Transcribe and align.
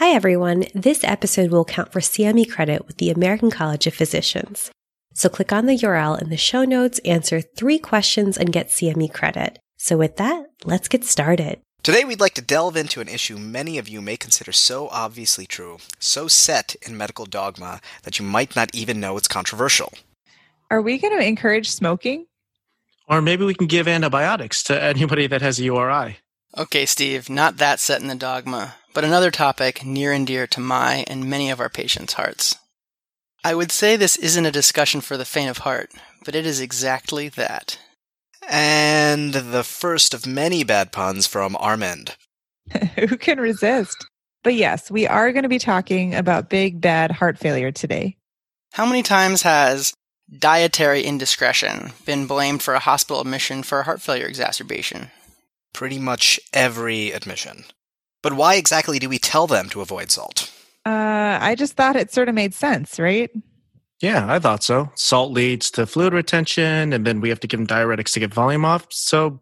Hi, 0.00 0.12
everyone. 0.14 0.64
This 0.74 1.04
episode 1.04 1.50
will 1.50 1.66
count 1.66 1.92
for 1.92 2.00
CME 2.00 2.50
credit 2.50 2.86
with 2.86 2.96
the 2.96 3.10
American 3.10 3.50
College 3.50 3.86
of 3.86 3.92
Physicians. 3.92 4.70
So 5.12 5.28
click 5.28 5.52
on 5.52 5.66
the 5.66 5.76
URL 5.76 6.18
in 6.22 6.30
the 6.30 6.38
show 6.38 6.64
notes, 6.64 7.00
answer 7.00 7.42
three 7.42 7.78
questions, 7.78 8.38
and 8.38 8.50
get 8.50 8.70
CME 8.70 9.12
credit. 9.12 9.58
So 9.76 9.98
with 9.98 10.16
that, 10.16 10.46
let's 10.64 10.88
get 10.88 11.04
started. 11.04 11.60
Today, 11.82 12.06
we'd 12.06 12.18
like 12.18 12.32
to 12.36 12.40
delve 12.40 12.78
into 12.78 13.02
an 13.02 13.08
issue 13.08 13.36
many 13.36 13.76
of 13.76 13.90
you 13.90 14.00
may 14.00 14.16
consider 14.16 14.52
so 14.52 14.88
obviously 14.88 15.44
true, 15.44 15.76
so 15.98 16.28
set 16.28 16.76
in 16.80 16.96
medical 16.96 17.26
dogma 17.26 17.82
that 18.04 18.18
you 18.18 18.24
might 18.24 18.56
not 18.56 18.74
even 18.74 19.00
know 19.00 19.18
it's 19.18 19.28
controversial. 19.28 19.92
Are 20.70 20.80
we 20.80 20.96
going 20.96 21.18
to 21.18 21.22
encourage 21.22 21.68
smoking? 21.68 22.24
Or 23.06 23.20
maybe 23.20 23.44
we 23.44 23.52
can 23.52 23.66
give 23.66 23.86
antibiotics 23.86 24.62
to 24.62 24.82
anybody 24.82 25.26
that 25.26 25.42
has 25.42 25.60
a 25.60 25.64
URI. 25.64 26.20
Okay, 26.58 26.84
Steve, 26.84 27.30
not 27.30 27.58
that 27.58 27.78
set 27.78 28.00
in 28.00 28.08
the 28.08 28.14
dogma, 28.14 28.74
but 28.92 29.04
another 29.04 29.30
topic 29.30 29.84
near 29.84 30.12
and 30.12 30.26
dear 30.26 30.46
to 30.48 30.60
my 30.60 31.04
and 31.06 31.30
many 31.30 31.48
of 31.48 31.60
our 31.60 31.68
patients' 31.68 32.14
hearts. 32.14 32.56
I 33.44 33.54
would 33.54 33.70
say 33.70 33.96
this 33.96 34.16
isn't 34.16 34.46
a 34.46 34.50
discussion 34.50 35.00
for 35.00 35.16
the 35.16 35.24
faint 35.24 35.48
of 35.48 35.58
heart, 35.58 35.90
but 36.24 36.34
it 36.34 36.44
is 36.44 36.60
exactly 36.60 37.28
that. 37.30 37.78
And 38.48 39.32
the 39.32 39.62
first 39.62 40.12
of 40.12 40.26
many 40.26 40.64
bad 40.64 40.90
puns 40.90 41.26
from 41.26 41.56
Armand. 41.56 42.16
Who 42.96 43.16
can 43.16 43.38
resist? 43.38 43.96
But 44.42 44.54
yes, 44.54 44.90
we 44.90 45.06
are 45.06 45.32
going 45.32 45.44
to 45.44 45.48
be 45.48 45.58
talking 45.58 46.14
about 46.14 46.50
big 46.50 46.80
bad 46.80 47.12
heart 47.12 47.38
failure 47.38 47.70
today. 47.70 48.16
How 48.72 48.86
many 48.86 49.02
times 49.02 49.42
has 49.42 49.94
dietary 50.36 51.02
indiscretion 51.02 51.92
been 52.06 52.26
blamed 52.26 52.62
for 52.62 52.74
a 52.74 52.80
hospital 52.80 53.20
admission 53.20 53.62
for 53.62 53.80
a 53.80 53.84
heart 53.84 54.02
failure 54.02 54.26
exacerbation? 54.26 55.10
Pretty 55.72 55.98
much 55.98 56.40
every 56.52 57.12
admission. 57.12 57.64
But 58.22 58.34
why 58.34 58.56
exactly 58.56 58.98
do 58.98 59.08
we 59.08 59.18
tell 59.18 59.46
them 59.46 59.68
to 59.70 59.80
avoid 59.80 60.10
salt? 60.10 60.52
Uh, 60.84 61.38
I 61.40 61.54
just 61.54 61.74
thought 61.74 61.96
it 61.96 62.12
sort 62.12 62.28
of 62.28 62.34
made 62.34 62.54
sense, 62.54 62.98
right? 62.98 63.30
Yeah, 64.00 64.26
I 64.32 64.38
thought 64.38 64.62
so. 64.62 64.90
Salt 64.94 65.32
leads 65.32 65.70
to 65.72 65.86
fluid 65.86 66.14
retention, 66.14 66.92
and 66.92 67.06
then 67.06 67.20
we 67.20 67.28
have 67.28 67.40
to 67.40 67.46
give 67.46 67.60
them 67.60 67.66
diuretics 67.66 68.12
to 68.12 68.20
get 68.20 68.32
volume 68.32 68.64
off. 68.64 68.86
So 68.90 69.40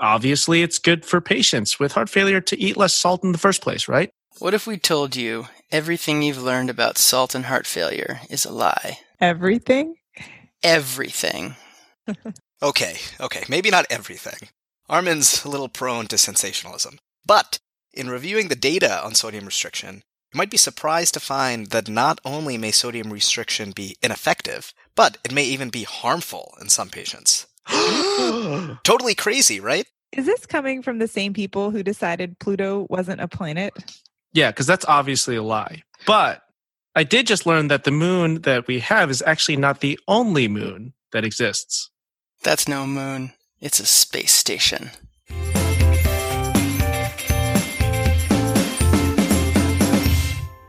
obviously, 0.00 0.62
it's 0.62 0.78
good 0.78 1.04
for 1.04 1.20
patients 1.20 1.78
with 1.78 1.92
heart 1.92 2.08
failure 2.08 2.40
to 2.40 2.58
eat 2.58 2.76
less 2.76 2.94
salt 2.94 3.22
in 3.22 3.32
the 3.32 3.38
first 3.38 3.62
place, 3.62 3.88
right? 3.88 4.10
What 4.38 4.54
if 4.54 4.66
we 4.66 4.78
told 4.78 5.16
you 5.16 5.48
everything 5.70 6.22
you've 6.22 6.42
learned 6.42 6.70
about 6.70 6.96
salt 6.96 7.34
and 7.34 7.44
heart 7.44 7.66
failure 7.66 8.20
is 8.30 8.46
a 8.46 8.52
lie? 8.52 9.00
Everything? 9.20 9.96
Everything. 10.62 11.56
okay, 12.62 12.96
okay, 13.20 13.44
maybe 13.50 13.70
not 13.70 13.84
everything. 13.90 14.48
Armand's 14.90 15.44
a 15.44 15.48
little 15.48 15.68
prone 15.68 16.06
to 16.08 16.18
sensationalism. 16.18 16.98
But 17.24 17.60
in 17.92 18.10
reviewing 18.10 18.48
the 18.48 18.56
data 18.56 19.02
on 19.04 19.14
sodium 19.14 19.46
restriction, 19.46 20.02
you 20.34 20.38
might 20.38 20.50
be 20.50 20.56
surprised 20.56 21.14
to 21.14 21.20
find 21.20 21.68
that 21.68 21.88
not 21.88 22.20
only 22.24 22.58
may 22.58 22.72
sodium 22.72 23.12
restriction 23.12 23.70
be 23.70 23.96
ineffective, 24.02 24.74
but 24.96 25.16
it 25.24 25.32
may 25.32 25.44
even 25.44 25.70
be 25.70 25.84
harmful 25.84 26.54
in 26.60 26.68
some 26.68 26.90
patients. 26.90 27.46
totally 28.82 29.14
crazy, 29.14 29.60
right? 29.60 29.86
Is 30.12 30.26
this 30.26 30.44
coming 30.44 30.82
from 30.82 30.98
the 30.98 31.06
same 31.06 31.34
people 31.34 31.70
who 31.70 31.84
decided 31.84 32.40
Pluto 32.40 32.88
wasn't 32.90 33.20
a 33.20 33.28
planet? 33.28 33.72
Yeah, 34.32 34.50
because 34.50 34.66
that's 34.66 34.84
obviously 34.86 35.36
a 35.36 35.42
lie. 35.42 35.84
But 36.04 36.42
I 36.96 37.04
did 37.04 37.28
just 37.28 37.46
learn 37.46 37.68
that 37.68 37.84
the 37.84 37.92
moon 37.92 38.42
that 38.42 38.66
we 38.66 38.80
have 38.80 39.08
is 39.08 39.22
actually 39.24 39.56
not 39.56 39.80
the 39.80 40.00
only 40.08 40.48
moon 40.48 40.94
that 41.12 41.24
exists. 41.24 41.90
That's 42.42 42.66
no 42.66 42.86
moon, 42.86 43.32
it's 43.60 43.78
a 43.78 43.86
space 43.86 44.32
station. 44.32 44.90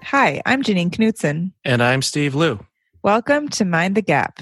Hi, 0.03 0.41
I'm 0.45 0.61
Janine 0.61 0.91
Knudsen. 0.91 1.53
And 1.63 1.81
I'm 1.81 2.01
Steve 2.01 2.35
Liu. 2.35 2.65
Welcome 3.01 3.47
to 3.49 3.63
Mind 3.63 3.95
the 3.95 4.01
Gap. 4.01 4.41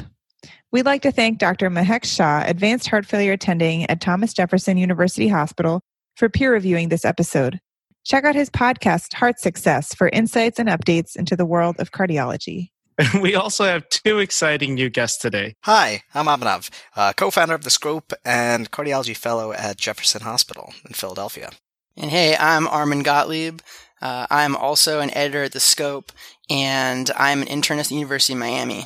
We'd 0.72 0.86
like 0.86 1.04
to 1.04 1.12
thank 1.12 1.38
Dr. 1.38 1.70
Mahek 1.70 2.04
Shah, 2.04 2.44
advanced 2.46 2.88
heart 2.88 3.06
failure 3.06 3.34
attending 3.34 3.86
at 3.86 4.02
Thomas 4.02 4.34
Jefferson 4.34 4.78
University 4.78 5.28
Hospital, 5.28 5.82
for 6.16 6.28
peer 6.28 6.52
reviewing 6.52 6.90
this 6.90 7.06
episode. 7.06 7.60
Check 8.04 8.24
out 8.24 8.36
his 8.36 8.50
podcast, 8.50 9.14
Heart 9.14 9.40
Success, 9.40 9.94
for 9.94 10.10
insights 10.10 10.58
and 10.58 10.70
updates 10.70 11.16
into 11.16 11.36
the 11.36 11.46
world 11.46 11.76
of 11.80 11.92
cardiology. 11.92 12.72
we 13.22 13.36
also 13.36 13.64
have 13.64 13.88
two 13.90 14.20
exciting 14.20 14.74
new 14.74 14.90
guests 14.90 15.18
today. 15.18 15.56
Hi, 15.64 16.04
I'm 16.14 16.26
Abhinav, 16.26 16.70
uh, 16.96 17.14
co-founder 17.14 17.54
of 17.54 17.64
The 17.64 17.70
Scope 17.70 18.14
and 18.26 18.72
cardiology 18.72 19.16
fellow 19.16 19.54
at 19.54 19.78
Jefferson 19.78 20.22
Hospital 20.22 20.74
in 20.86 20.94
Philadelphia. 20.94 21.52
And 21.96 22.12
hey, 22.12 22.36
I'm 22.38 22.68
Armand 22.68 23.06
Gottlieb. 23.06 23.62
Uh, 24.02 24.28
I'm 24.30 24.56
also 24.56 25.00
an 25.00 25.12
editor 25.12 25.44
at 25.44 25.54
The 25.54 25.60
Scope, 25.60 26.12
and 26.50 27.10
I'm 27.16 27.42
an 27.42 27.48
internist 27.48 27.80
at 27.80 27.88
the 27.90 27.96
University 27.96 28.34
of 28.34 28.40
Miami. 28.40 28.86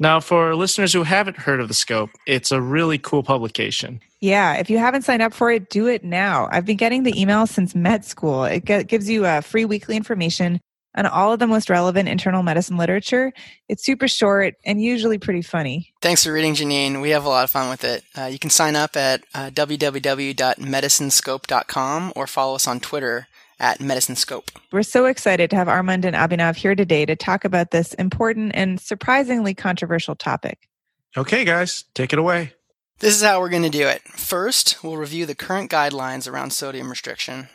Now, 0.00 0.20
for 0.20 0.54
listeners 0.54 0.92
who 0.92 1.02
haven't 1.02 1.38
heard 1.38 1.60
of 1.60 1.66
The 1.66 1.74
Scope, 1.74 2.10
it's 2.26 2.52
a 2.52 2.60
really 2.60 2.98
cool 2.98 3.24
publication. 3.24 4.00
Yeah, 4.20 4.54
if 4.54 4.70
you 4.70 4.78
haven't 4.78 5.02
signed 5.02 5.22
up 5.22 5.34
for 5.34 5.50
it, 5.50 5.70
do 5.70 5.88
it 5.88 6.04
now. 6.04 6.48
I've 6.52 6.64
been 6.64 6.76
getting 6.76 7.02
the 7.02 7.20
email 7.20 7.46
since 7.46 7.74
med 7.74 8.04
school. 8.04 8.44
It 8.44 8.64
gives 8.86 9.10
you 9.10 9.26
uh, 9.26 9.40
free 9.40 9.64
weekly 9.64 9.96
information 9.96 10.60
on 10.98 11.06
all 11.06 11.32
of 11.32 11.38
the 11.38 11.46
most 11.46 11.70
relevant 11.70 12.08
internal 12.08 12.42
medicine 12.42 12.76
literature. 12.76 13.32
It's 13.68 13.84
super 13.84 14.08
short 14.08 14.56
and 14.64 14.82
usually 14.82 15.18
pretty 15.18 15.42
funny. 15.42 15.94
Thanks 16.02 16.24
for 16.24 16.32
reading, 16.32 16.54
Janine. 16.54 17.00
We 17.00 17.10
have 17.10 17.24
a 17.24 17.28
lot 17.28 17.44
of 17.44 17.50
fun 17.50 17.70
with 17.70 17.84
it. 17.84 18.02
Uh, 18.16 18.24
you 18.24 18.40
can 18.40 18.50
sign 18.50 18.74
up 18.74 18.96
at 18.96 19.22
uh, 19.32 19.50
www.medicinescope.com 19.50 22.12
or 22.16 22.26
follow 22.26 22.56
us 22.56 22.66
on 22.66 22.80
Twitter 22.80 23.28
at 23.60 23.80
Medicine 23.80 24.16
Scope. 24.16 24.50
We're 24.72 24.82
so 24.82 25.06
excited 25.06 25.50
to 25.50 25.56
have 25.56 25.68
Armand 25.68 26.04
and 26.04 26.16
Abhinav 26.16 26.56
here 26.56 26.74
today 26.74 27.06
to 27.06 27.14
talk 27.16 27.44
about 27.44 27.70
this 27.70 27.94
important 27.94 28.50
and 28.54 28.80
surprisingly 28.80 29.54
controversial 29.54 30.16
topic. 30.16 30.68
Okay, 31.16 31.44
guys, 31.44 31.84
take 31.94 32.12
it 32.12 32.18
away. 32.18 32.54
This 33.00 33.14
is 33.14 33.22
how 33.22 33.38
we're 33.40 33.48
going 33.48 33.62
to 33.62 33.70
do 33.70 33.86
it. 33.86 34.02
First, 34.02 34.82
we'll 34.82 34.96
review 34.96 35.26
the 35.26 35.36
current 35.36 35.70
guidelines 35.70 36.28
around 36.30 36.52
sodium 36.52 36.90
restriction. 36.90 37.48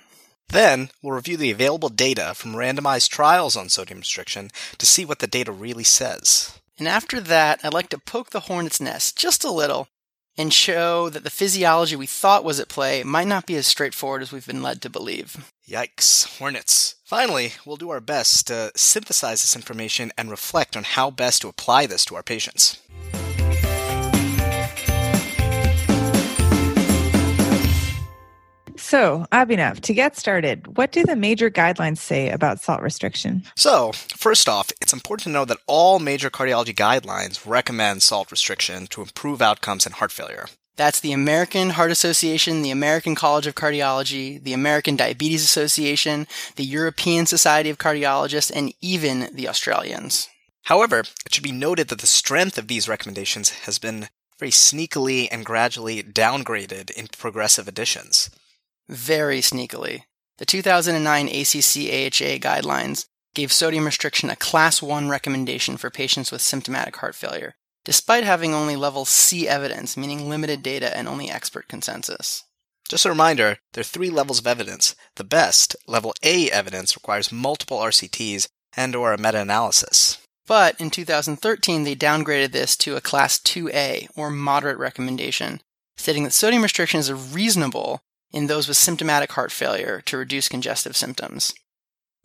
Then, 0.50 0.90
we'll 1.02 1.16
review 1.16 1.38
the 1.38 1.52
available 1.52 1.90
data 1.90 2.34
from 2.36 2.54
randomized 2.54 3.10
trials 3.10 3.56
on 3.56 3.70
sodium 3.70 4.00
restriction 4.00 4.50
to 4.78 4.86
see 4.86 5.06
what 5.06 5.20
the 5.20 5.28
data 5.28 5.52
really 5.52 5.84
says. 5.84 6.58
And 6.78 6.88
after 6.88 7.20
that, 7.20 7.60
I'd 7.64 7.74
like 7.74 7.90
to 7.90 7.98
poke 7.98 8.32
the 8.32 8.42
hornet's 8.42 8.82
nest 8.82 9.18
just 9.18 9.44
a 9.44 9.52
little 9.52 9.88
and 10.38 10.52
show 10.52 11.10
that 11.10 11.24
the 11.24 11.30
physiology 11.30 11.96
we 11.96 12.08
thought 12.08 12.44
was 12.44 12.60
at 12.60 12.68
play 12.68 13.04
might 13.04 13.28
not 13.28 13.46
be 13.46 13.56
as 13.56 13.68
straightforward 13.68 14.22
as 14.22 14.32
we've 14.32 14.48
been 14.48 14.64
led 14.64 14.82
to 14.82 14.90
believe. 14.90 15.52
Yikes, 15.68 16.38
hornets. 16.40 16.96
Finally, 17.06 17.54
we'll 17.66 17.76
do 17.76 17.92
our 17.92 18.02
best 18.02 18.48
to 18.48 18.72
synthesize 18.76 19.42
this 19.42 19.56
information 19.56 20.12
and 20.18 20.32
reflect 20.32 20.76
on 20.76 20.84
how 20.84 21.12
best 21.12 21.42
to 21.42 21.48
apply 21.48 21.86
this 21.86 22.04
to 22.06 22.16
our 22.16 22.24
patients. 22.24 22.82
So, 28.94 29.26
Abhinav, 29.32 29.80
to 29.80 29.94
get 29.96 30.16
started, 30.18 30.78
what 30.78 30.92
do 30.92 31.04
the 31.04 31.16
major 31.16 31.50
guidelines 31.50 31.98
say 31.98 32.30
about 32.30 32.62
salt 32.62 32.84
restriction? 32.84 33.42
So, 33.56 33.92
first 33.92 34.48
off, 34.48 34.72
it's 34.82 34.94
important 34.94 35.24
to 35.24 35.30
know 35.32 35.46
that 35.46 35.58
all 35.66 35.98
major 35.98 36.30
cardiology 36.30 36.76
guidelines 36.76 37.42
recommend 37.44 38.04
salt 38.04 38.30
restriction 38.30 38.86
to 38.92 39.02
improve 39.02 39.42
outcomes 39.42 39.88
in 39.88 39.94
heart 39.94 40.12
failure. 40.12 40.46
That's 40.76 41.00
the 41.00 41.12
American 41.12 41.72
Heart 41.72 41.90
Association, 41.90 42.62
the 42.62 42.70
American 42.70 43.16
College 43.16 43.48
of 43.48 43.56
Cardiology, 43.56 44.40
the 44.40 44.54
American 44.54 44.96
Diabetes 44.96 45.44
Association, 45.44 46.28
the 46.56 46.64
European 46.64 47.26
Society 47.26 47.72
of 47.72 47.80
Cardiologists, 47.80 48.52
and 48.56 48.76
even 48.80 49.28
the 49.34 49.50
Australians. 49.50 50.30
However, 50.66 51.00
it 51.00 51.34
should 51.34 51.44
be 51.44 51.52
noted 51.52 51.88
that 51.88 51.98
the 51.98 52.06
strength 52.06 52.60
of 52.60 52.68
these 52.68 52.88
recommendations 52.88 53.50
has 53.66 53.80
been 53.80 54.10
very 54.38 54.52
sneakily 54.52 55.28
and 55.32 55.44
gradually 55.44 56.04
downgraded 56.04 56.92
in 56.92 57.08
progressive 57.08 57.68
editions 57.68 58.30
very 58.90 59.40
sneakily. 59.40 60.04
The 60.38 60.46
2009 60.46 61.28
ACC 61.28 61.90
AHA 61.90 62.40
guidelines 62.40 63.06
gave 63.34 63.52
sodium 63.52 63.86
restriction 63.86 64.30
a 64.30 64.36
class 64.36 64.82
1 64.82 65.10
recommendation 65.10 65.78
for 65.78 65.90
patients 65.90 66.32
with 66.32 66.42
symptomatic 66.42 66.96
heart 66.98 67.16
failure, 67.16 67.56
despite 67.84 68.24
having 68.24 68.54
only 68.54 68.76
level 68.76 69.06
C 69.06 69.48
evidence, 69.48 69.98
meaning 69.98 70.30
limited 70.30 70.64
data 70.64 70.96
and 70.96 71.08
only 71.08 71.30
expert 71.30 71.68
consensus. 71.68 72.44
Just 72.90 73.06
a 73.06 73.10
reminder, 73.10 73.58
there 73.74 73.82
are 73.82 73.86
three 73.86 74.10
levels 74.10 74.40
of 74.40 74.48
evidence. 74.48 74.96
The 75.16 75.24
best, 75.24 75.76
level 75.88 76.14
A 76.22 76.50
evidence, 76.52 76.96
requires 76.96 77.32
multiple 77.32 77.80
RCTs 77.80 78.48
and 78.76 78.96
or 78.96 79.14
a 79.14 79.18
meta-analysis. 79.18 80.18
But 80.46 80.80
in 80.80 80.90
2013, 80.90 81.84
they 81.84 81.96
downgraded 81.96 82.52
this 82.52 82.76
to 82.78 82.96
a 82.96 83.02
class 83.02 83.40
2A, 83.40 84.10
or 84.16 84.30
moderate 84.30 84.78
recommendation, 84.78 85.62
stating 85.96 86.24
that 86.24 86.34
sodium 86.34 86.64
restriction 86.64 87.00
is 87.00 87.10
a 87.10 87.16
reasonable 87.16 88.02
in 88.34 88.48
those 88.48 88.68
with 88.68 88.78
symptomatic 88.78 89.32
heart 89.34 89.52
failure 89.52 90.02
to 90.06 90.18
reduce 90.18 90.50
congestive 90.50 90.98
symptoms. 90.98 91.54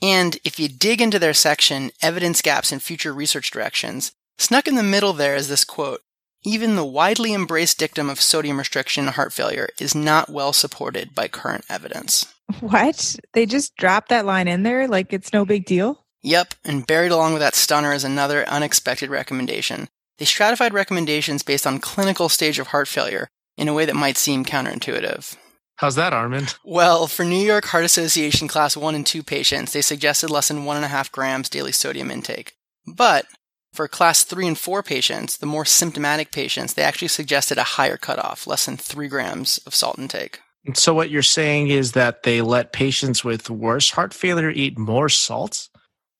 And 0.00 0.38
if 0.44 0.58
you 0.58 0.68
dig 0.68 1.00
into 1.00 1.18
their 1.18 1.34
section, 1.34 1.90
Evidence 2.02 2.40
Gaps 2.40 2.72
and 2.72 2.82
Future 2.82 3.12
Research 3.12 3.50
Directions, 3.50 4.12
snuck 4.38 4.66
in 4.66 4.76
the 4.76 4.82
middle 4.82 5.12
there 5.12 5.36
is 5.36 5.48
this 5.48 5.64
quote 5.64 6.00
Even 6.44 6.76
the 6.76 6.84
widely 6.84 7.34
embraced 7.34 7.78
dictum 7.78 8.08
of 8.08 8.20
sodium 8.20 8.58
restriction 8.58 9.06
in 9.06 9.12
heart 9.12 9.32
failure 9.32 9.68
is 9.78 9.94
not 9.94 10.30
well 10.30 10.52
supported 10.52 11.14
by 11.14 11.28
current 11.28 11.64
evidence. 11.68 12.32
What? 12.60 13.16
They 13.34 13.44
just 13.44 13.76
dropped 13.76 14.08
that 14.08 14.24
line 14.24 14.48
in 14.48 14.62
there 14.62 14.88
like 14.88 15.12
it's 15.12 15.32
no 15.32 15.44
big 15.44 15.66
deal? 15.66 16.04
Yep, 16.22 16.54
and 16.64 16.86
buried 16.86 17.12
along 17.12 17.34
with 17.34 17.42
that 17.42 17.54
stunner 17.54 17.92
is 17.92 18.04
another 18.04 18.48
unexpected 18.48 19.10
recommendation. 19.10 19.88
They 20.18 20.24
stratified 20.24 20.72
recommendations 20.72 21.42
based 21.42 21.66
on 21.66 21.78
clinical 21.78 22.28
stage 22.28 22.58
of 22.58 22.68
heart 22.68 22.88
failure 22.88 23.28
in 23.56 23.68
a 23.68 23.74
way 23.74 23.84
that 23.84 23.94
might 23.94 24.16
seem 24.16 24.44
counterintuitive. 24.44 25.36
How's 25.78 25.94
that, 25.94 26.12
Armand? 26.12 26.56
Well, 26.64 27.06
for 27.06 27.24
New 27.24 27.38
York 27.38 27.66
Heart 27.66 27.84
Association 27.84 28.48
class 28.48 28.76
1 28.76 28.96
and 28.96 29.06
2 29.06 29.22
patients, 29.22 29.72
they 29.72 29.80
suggested 29.80 30.28
less 30.28 30.48
than 30.48 30.64
1.5 30.64 31.12
grams 31.12 31.48
daily 31.48 31.70
sodium 31.70 32.10
intake. 32.10 32.54
But 32.84 33.26
for 33.72 33.86
class 33.86 34.24
3 34.24 34.48
and 34.48 34.58
4 34.58 34.82
patients, 34.82 35.36
the 35.36 35.46
more 35.46 35.64
symptomatic 35.64 36.32
patients, 36.32 36.74
they 36.74 36.82
actually 36.82 37.08
suggested 37.08 37.58
a 37.58 37.62
higher 37.62 37.96
cutoff, 37.96 38.44
less 38.44 38.66
than 38.66 38.76
3 38.76 39.06
grams 39.06 39.58
of 39.66 39.74
salt 39.74 40.00
intake. 40.00 40.40
So, 40.74 40.92
what 40.94 41.10
you're 41.10 41.22
saying 41.22 41.68
is 41.68 41.92
that 41.92 42.24
they 42.24 42.42
let 42.42 42.72
patients 42.72 43.22
with 43.22 43.48
worse 43.48 43.90
heart 43.90 44.12
failure 44.12 44.50
eat 44.50 44.76
more 44.76 45.08
salt? 45.08 45.68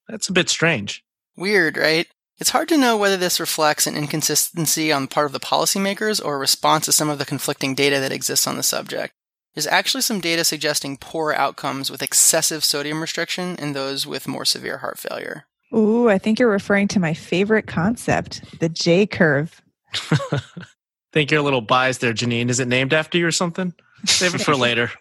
That's 0.07 0.29
a 0.29 0.33
bit 0.33 0.49
strange. 0.49 1.03
Weird, 1.37 1.77
right? 1.77 2.07
It's 2.39 2.51
hard 2.51 2.69
to 2.69 2.79
know 2.79 2.97
whether 2.97 3.17
this 3.17 3.41
reflects 3.41 3.89
an 3.89 3.97
inconsistency 3.97 4.93
on 4.93 5.03
the 5.03 5.09
part 5.09 5.27
of 5.27 5.33
the 5.33 5.41
policymakers 5.41 6.25
or 6.25 6.37
a 6.37 6.39
response 6.39 6.85
to 6.85 6.93
some 6.93 7.11
of 7.11 7.19
the 7.19 7.27
conflicting 7.27 7.75
data 7.75 7.99
that 7.99 8.13
exists 8.13 8.47
on 8.47 8.57
the 8.57 8.63
subject. 8.63 9.13
There's 9.59 9.67
actually 9.67 10.03
some 10.03 10.21
data 10.21 10.45
suggesting 10.45 10.97
poor 10.97 11.33
outcomes 11.33 11.91
with 11.91 12.01
excessive 12.01 12.63
sodium 12.63 13.01
restriction 13.01 13.57
in 13.57 13.73
those 13.73 14.07
with 14.07 14.29
more 14.29 14.45
severe 14.45 14.79
heart 14.79 15.01
failure. 15.01 15.47
Ooh, 15.75 16.09
I 16.09 16.17
think 16.17 16.39
you're 16.39 16.49
referring 16.49 16.87
to 16.87 17.01
my 17.01 17.13
favorite 17.13 17.67
concept, 17.67 18.61
the 18.61 18.69
J 18.69 19.05
curve. 19.05 19.61
think 21.13 21.33
you're 21.33 21.41
a 21.41 21.43
little 21.43 21.61
biased 21.61 22.01
there, 22.01 22.13
Janine. 22.13 22.51
Is 22.51 22.61
it 22.61 22.69
named 22.69 22.95
after 22.95 23.19
you 23.19 23.27
or 23.27 23.33
something? 23.33 23.75
Save 24.05 24.37
it 24.37 24.43
for 24.43 24.55
later. 24.57 24.93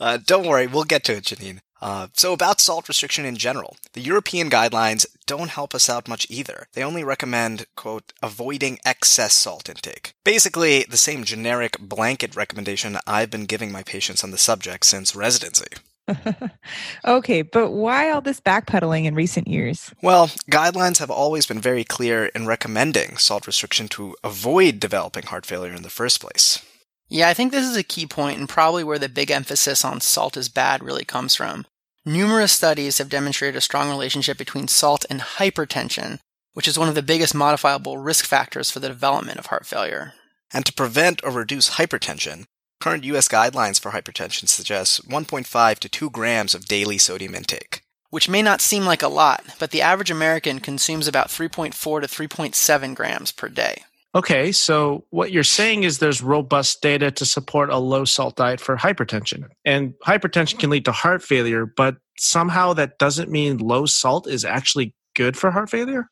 Uh, 0.00 0.16
don't 0.24 0.46
worry, 0.46 0.66
we'll 0.66 0.84
get 0.84 1.04
to 1.04 1.16
it, 1.16 1.24
Janine. 1.24 1.58
Uh, 1.80 2.08
so 2.12 2.32
about 2.32 2.60
salt 2.60 2.88
restriction 2.88 3.24
in 3.24 3.36
general, 3.36 3.76
the 3.92 4.00
European 4.00 4.50
guidelines 4.50 5.06
don't 5.26 5.50
help 5.50 5.74
us 5.74 5.88
out 5.88 6.08
much 6.08 6.26
either. 6.28 6.66
They 6.72 6.82
only 6.82 7.04
recommend, 7.04 7.66
quote, 7.76 8.12
avoiding 8.22 8.78
excess 8.84 9.34
salt 9.34 9.68
intake. 9.68 10.14
Basically, 10.24 10.84
the 10.88 10.96
same 10.96 11.24
generic 11.24 11.78
blanket 11.78 12.34
recommendation 12.34 12.98
I've 13.06 13.30
been 13.30 13.46
giving 13.46 13.70
my 13.70 13.82
patients 13.82 14.24
on 14.24 14.30
the 14.30 14.38
subject 14.38 14.86
since 14.86 15.14
residency. 15.14 15.68
okay, 17.04 17.42
but 17.42 17.70
why 17.70 18.10
all 18.10 18.20
this 18.20 18.40
backpedaling 18.40 19.04
in 19.04 19.14
recent 19.14 19.46
years? 19.46 19.92
Well, 20.02 20.28
guidelines 20.50 20.98
have 20.98 21.10
always 21.10 21.46
been 21.46 21.60
very 21.60 21.84
clear 21.84 22.26
in 22.26 22.46
recommending 22.46 23.18
salt 23.18 23.46
restriction 23.46 23.88
to 23.88 24.16
avoid 24.24 24.80
developing 24.80 25.24
heart 25.24 25.44
failure 25.44 25.74
in 25.74 25.82
the 25.82 25.90
first 25.90 26.20
place. 26.20 26.64
Yeah, 27.08 27.28
I 27.28 27.34
think 27.34 27.52
this 27.52 27.66
is 27.66 27.76
a 27.76 27.82
key 27.82 28.06
point 28.06 28.38
and 28.38 28.48
probably 28.48 28.84
where 28.84 28.98
the 28.98 29.08
big 29.08 29.30
emphasis 29.30 29.84
on 29.84 30.00
salt 30.00 30.36
is 30.36 30.48
bad 30.48 30.82
really 30.82 31.04
comes 31.04 31.34
from. 31.34 31.64
Numerous 32.04 32.52
studies 32.52 32.98
have 32.98 33.08
demonstrated 33.08 33.56
a 33.56 33.62
strong 33.62 33.88
relationship 33.88 34.36
between 34.36 34.68
salt 34.68 35.06
and 35.08 35.20
hypertension, 35.20 36.18
which 36.52 36.68
is 36.68 36.78
one 36.78 36.88
of 36.88 36.94
the 36.94 37.02
biggest 37.02 37.34
modifiable 37.34 37.98
risk 37.98 38.24
factors 38.24 38.70
for 38.70 38.80
the 38.80 38.88
development 38.88 39.38
of 39.38 39.46
heart 39.46 39.66
failure. 39.66 40.12
And 40.52 40.64
to 40.66 40.72
prevent 40.72 41.22
or 41.24 41.30
reduce 41.30 41.70
hypertension, 41.70 42.44
current 42.80 43.04
US 43.04 43.28
guidelines 43.28 43.80
for 43.80 43.92
hypertension 43.92 44.48
suggest 44.48 45.08
1.5 45.08 45.78
to 45.78 45.88
2 45.88 46.10
grams 46.10 46.54
of 46.54 46.66
daily 46.66 46.98
sodium 46.98 47.34
intake. 47.34 47.82
Which 48.10 48.28
may 48.28 48.40
not 48.40 48.62
seem 48.62 48.84
like 48.84 49.02
a 49.02 49.08
lot, 49.08 49.44
but 49.58 49.70
the 49.70 49.82
average 49.82 50.10
American 50.10 50.60
consumes 50.60 51.06
about 51.06 51.28
3.4 51.28 51.72
to 52.00 52.06
3.7 52.06 52.94
grams 52.94 53.32
per 53.32 53.48
day. 53.48 53.84
Okay, 54.14 54.52
so 54.52 55.04
what 55.10 55.32
you're 55.32 55.44
saying 55.44 55.82
is 55.82 55.98
there's 55.98 56.22
robust 56.22 56.80
data 56.80 57.10
to 57.10 57.26
support 57.26 57.70
a 57.70 57.78
low 57.78 58.04
salt 58.04 58.36
diet 58.36 58.60
for 58.60 58.76
hypertension. 58.76 59.48
And 59.64 59.94
hypertension 60.04 60.58
can 60.58 60.70
lead 60.70 60.86
to 60.86 60.92
heart 60.92 61.22
failure, 61.22 61.66
but 61.66 61.96
somehow 62.18 62.72
that 62.74 62.98
doesn't 62.98 63.30
mean 63.30 63.58
low 63.58 63.86
salt 63.86 64.26
is 64.26 64.44
actually 64.44 64.94
good 65.14 65.36
for 65.36 65.50
heart 65.50 65.68
failure? 65.68 66.08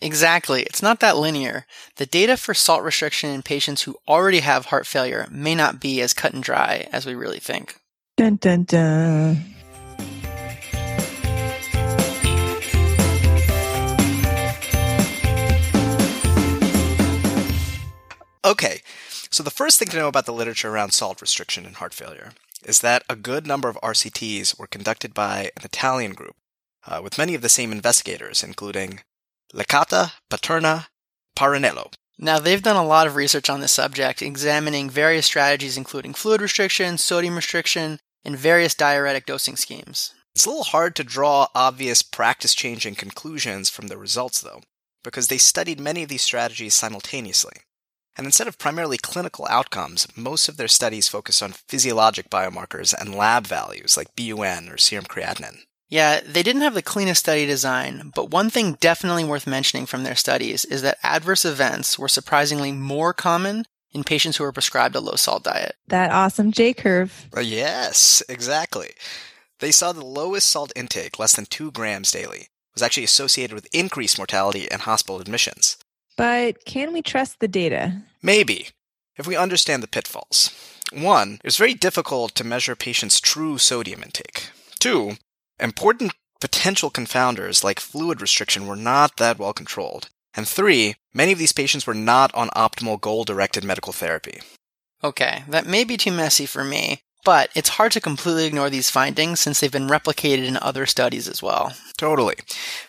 Exactly. 0.00 0.62
It's 0.62 0.82
not 0.82 1.00
that 1.00 1.16
linear. 1.16 1.66
The 1.96 2.06
data 2.06 2.36
for 2.36 2.54
salt 2.54 2.84
restriction 2.84 3.30
in 3.30 3.42
patients 3.42 3.82
who 3.82 3.96
already 4.06 4.40
have 4.40 4.66
heart 4.66 4.86
failure 4.86 5.26
may 5.30 5.54
not 5.54 5.80
be 5.80 6.00
as 6.00 6.12
cut 6.12 6.34
and 6.34 6.42
dry 6.42 6.88
as 6.92 7.04
we 7.04 7.14
really 7.14 7.40
think. 7.40 7.76
Dun 8.16 8.36
dun 8.36 8.64
dun. 8.64 9.57
Okay, 18.48 18.80
so 19.28 19.42
the 19.42 19.50
first 19.50 19.78
thing 19.78 19.88
to 19.88 19.98
know 19.98 20.08
about 20.08 20.24
the 20.24 20.32
literature 20.32 20.70
around 20.70 20.92
salt 20.92 21.20
restriction 21.20 21.66
in 21.66 21.74
heart 21.74 21.92
failure 21.92 22.30
is 22.64 22.80
that 22.80 23.04
a 23.06 23.14
good 23.14 23.46
number 23.46 23.68
of 23.68 23.78
RCTs 23.82 24.58
were 24.58 24.66
conducted 24.66 25.12
by 25.12 25.50
an 25.54 25.64
Italian 25.64 26.14
group 26.14 26.34
uh, 26.86 27.02
with 27.04 27.18
many 27.18 27.34
of 27.34 27.42
the 27.42 27.50
same 27.50 27.72
investigators, 27.72 28.42
including 28.42 29.00
Licata, 29.52 30.12
Paterna, 30.30 30.86
Parrinello. 31.36 31.92
Now, 32.18 32.38
they've 32.38 32.62
done 32.62 32.76
a 32.76 32.86
lot 32.86 33.06
of 33.06 33.16
research 33.16 33.50
on 33.50 33.60
this 33.60 33.72
subject, 33.72 34.22
examining 34.22 34.88
various 34.88 35.26
strategies 35.26 35.76
including 35.76 36.14
fluid 36.14 36.40
restriction, 36.40 36.96
sodium 36.96 37.36
restriction, 37.36 38.00
and 38.24 38.34
various 38.34 38.74
diuretic 38.74 39.26
dosing 39.26 39.56
schemes. 39.56 40.14
It's 40.34 40.46
a 40.46 40.48
little 40.48 40.64
hard 40.64 40.96
to 40.96 41.04
draw 41.04 41.48
obvious 41.54 42.00
practice 42.00 42.54
changing 42.54 42.94
conclusions 42.94 43.68
from 43.68 43.88
the 43.88 43.98
results, 43.98 44.40
though, 44.40 44.62
because 45.04 45.28
they 45.28 45.36
studied 45.36 45.78
many 45.78 46.02
of 46.02 46.08
these 46.08 46.22
strategies 46.22 46.72
simultaneously. 46.72 47.52
And 48.18 48.26
instead 48.26 48.48
of 48.48 48.58
primarily 48.58 48.98
clinical 48.98 49.46
outcomes, 49.48 50.08
most 50.16 50.48
of 50.48 50.56
their 50.56 50.68
studies 50.68 51.06
focused 51.06 51.42
on 51.42 51.52
physiologic 51.52 52.28
biomarkers 52.28 52.92
and 52.92 53.14
lab 53.14 53.46
values 53.46 53.96
like 53.96 54.16
BUN 54.16 54.68
or 54.68 54.76
serum 54.76 55.06
creatinine. 55.06 55.60
Yeah, 55.88 56.20
they 56.20 56.42
didn't 56.42 56.62
have 56.62 56.74
the 56.74 56.82
cleanest 56.82 57.20
study 57.20 57.46
design, 57.46 58.12
but 58.14 58.30
one 58.30 58.50
thing 58.50 58.76
definitely 58.80 59.24
worth 59.24 59.46
mentioning 59.46 59.86
from 59.86 60.02
their 60.02 60.16
studies 60.16 60.66
is 60.66 60.82
that 60.82 60.98
adverse 61.02 61.46
events 61.46 61.98
were 61.98 62.08
surprisingly 62.08 62.72
more 62.72 63.14
common 63.14 63.64
in 63.92 64.04
patients 64.04 64.36
who 64.36 64.44
were 64.44 64.52
prescribed 64.52 64.96
a 64.96 65.00
low 65.00 65.14
salt 65.14 65.44
diet. 65.44 65.76
That 65.86 66.10
awesome 66.10 66.52
J 66.52 66.74
curve. 66.74 67.28
Uh, 67.34 67.40
yes, 67.40 68.22
exactly. 68.28 68.90
They 69.60 69.70
saw 69.70 69.92
the 69.92 70.04
lowest 70.04 70.48
salt 70.48 70.72
intake, 70.76 71.18
less 71.18 71.34
than 71.34 71.46
2 71.46 71.70
grams 71.70 72.10
daily, 72.10 72.48
was 72.74 72.82
actually 72.82 73.04
associated 73.04 73.54
with 73.54 73.72
increased 73.72 74.18
mortality 74.18 74.70
and 74.70 74.82
hospital 74.82 75.20
admissions. 75.20 75.78
But 76.18 76.64
can 76.64 76.92
we 76.92 77.00
trust 77.00 77.40
the 77.40 77.48
data? 77.48 78.02
Maybe, 78.22 78.68
if 79.16 79.26
we 79.26 79.36
understand 79.36 79.82
the 79.82 79.88
pitfalls. 79.88 80.50
One, 80.92 81.34
it 81.34 81.44
was 81.44 81.56
very 81.56 81.74
difficult 81.74 82.34
to 82.36 82.44
measure 82.44 82.74
patients' 82.74 83.20
true 83.20 83.58
sodium 83.58 84.02
intake. 84.02 84.50
Two, 84.78 85.16
important 85.60 86.12
potential 86.40 86.90
confounders 86.90 87.64
like 87.64 87.80
fluid 87.80 88.20
restriction 88.20 88.66
were 88.66 88.76
not 88.76 89.16
that 89.16 89.38
well 89.38 89.52
controlled. 89.52 90.08
And 90.34 90.46
three, 90.46 90.94
many 91.12 91.32
of 91.32 91.38
these 91.38 91.52
patients 91.52 91.86
were 91.86 91.94
not 91.94 92.34
on 92.34 92.48
optimal 92.50 93.00
goal 93.00 93.24
directed 93.24 93.64
medical 93.64 93.92
therapy. 93.92 94.40
Okay, 95.02 95.44
that 95.48 95.66
may 95.66 95.84
be 95.84 95.96
too 95.96 96.12
messy 96.12 96.46
for 96.46 96.64
me, 96.64 97.02
but 97.24 97.50
it's 97.54 97.70
hard 97.70 97.92
to 97.92 98.00
completely 98.00 98.46
ignore 98.46 98.70
these 98.70 98.90
findings 98.90 99.40
since 99.40 99.60
they've 99.60 99.70
been 99.70 99.88
replicated 99.88 100.44
in 100.44 100.56
other 100.56 100.86
studies 100.86 101.28
as 101.28 101.42
well. 101.42 101.72
Totally. 101.96 102.36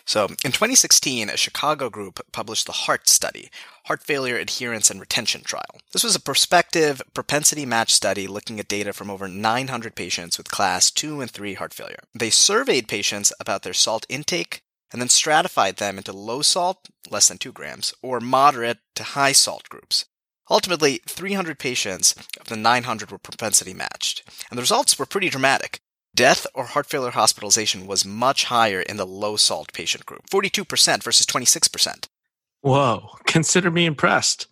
So, 0.06 0.24
in 0.44 0.52
2016, 0.52 1.28
a 1.28 1.36
Chicago 1.36 1.90
group 1.90 2.20
published 2.32 2.66
the 2.66 2.72
HEART 2.72 3.08
study, 3.08 3.50
Heart 3.90 4.04
Failure 4.04 4.36
Adherence 4.36 4.88
and 4.88 5.00
Retention 5.00 5.42
Trial. 5.42 5.80
This 5.92 6.04
was 6.04 6.14
a 6.14 6.20
prospective 6.20 7.02
propensity 7.12 7.66
match 7.66 7.92
study 7.92 8.28
looking 8.28 8.60
at 8.60 8.68
data 8.68 8.92
from 8.92 9.10
over 9.10 9.26
900 9.26 9.96
patients 9.96 10.38
with 10.38 10.48
class 10.48 10.92
2 10.92 11.20
and 11.20 11.28
3 11.28 11.54
heart 11.54 11.74
failure. 11.74 11.98
They 12.14 12.30
surveyed 12.30 12.86
patients 12.86 13.32
about 13.40 13.64
their 13.64 13.72
salt 13.72 14.06
intake 14.08 14.62
and 14.92 15.02
then 15.02 15.08
stratified 15.08 15.78
them 15.78 15.98
into 15.98 16.12
low 16.12 16.40
salt, 16.40 16.88
less 17.10 17.26
than 17.26 17.38
2 17.38 17.50
grams, 17.50 17.92
or 18.00 18.20
moderate 18.20 18.78
to 18.94 19.02
high 19.02 19.32
salt 19.32 19.68
groups. 19.68 20.04
Ultimately, 20.48 21.00
300 21.08 21.58
patients 21.58 22.14
of 22.40 22.46
the 22.46 22.56
900 22.56 23.10
were 23.10 23.18
propensity 23.18 23.74
matched, 23.74 24.22
and 24.50 24.56
the 24.56 24.62
results 24.62 25.00
were 25.00 25.04
pretty 25.04 25.30
dramatic. 25.30 25.80
Death 26.14 26.46
or 26.54 26.66
heart 26.66 26.86
failure 26.86 27.10
hospitalization 27.10 27.88
was 27.88 28.04
much 28.04 28.44
higher 28.44 28.82
in 28.82 28.98
the 28.98 29.06
low 29.06 29.34
salt 29.34 29.72
patient 29.72 30.06
group 30.06 30.30
42% 30.30 31.02
versus 31.02 31.26
26%. 31.26 32.06
Whoa, 32.62 33.10
consider 33.26 33.70
me 33.70 33.86
impressed. 33.86 34.46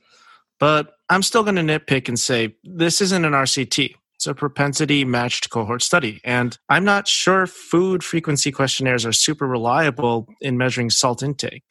But 0.59 0.95
I'm 1.09 1.23
still 1.23 1.43
going 1.43 1.57
to 1.57 1.63
nitpick 1.63 2.09
and 2.09 2.19
say 2.19 2.57
this 2.65 3.01
isn't 3.01 3.25
an 3.25 3.33
RCT. 3.33 3.95
It's 4.17 4.27
a 4.27 4.35
propensity 4.35 5.05
matched 5.05 5.51
cohort 5.51 5.81
study. 5.83 6.21
And 6.25 6.59
I'm 6.69 6.85
not 6.85 7.07
sure 7.07 7.47
food 7.47 8.03
frequency 8.03 8.51
questionnaires 8.51 9.07
are 9.07 9.13
super 9.13 9.47
reliable 9.47 10.27
in 10.41 10.59
measuring 10.59 10.91
salt 10.91 11.23
intake. 11.23 11.63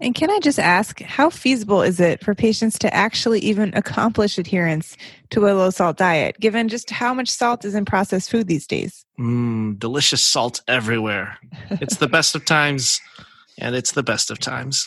And 0.00 0.14
can 0.14 0.30
I 0.30 0.38
just 0.40 0.58
ask, 0.58 1.00
how 1.00 1.30
feasible 1.30 1.82
is 1.82 1.98
it 1.98 2.22
for 2.22 2.34
patients 2.34 2.78
to 2.80 2.92
actually 2.94 3.40
even 3.40 3.72
accomplish 3.74 4.38
adherence 4.38 4.96
to 5.30 5.46
a 5.46 5.54
low 5.54 5.70
salt 5.70 5.96
diet, 5.96 6.38
given 6.40 6.68
just 6.68 6.90
how 6.90 7.14
much 7.14 7.28
salt 7.28 7.64
is 7.64 7.74
in 7.74 7.84
processed 7.84 8.30
food 8.30 8.46
these 8.46 8.66
days? 8.66 9.04
Mmm, 9.18 9.78
delicious 9.78 10.22
salt 10.22 10.60
everywhere. 10.68 11.38
It's 11.70 11.96
the 11.96 12.08
best 12.08 12.34
of 12.34 12.44
times, 12.44 13.00
and 13.58 13.74
it's 13.74 13.92
the 13.92 14.02
best 14.02 14.30
of 14.30 14.38
times. 14.38 14.86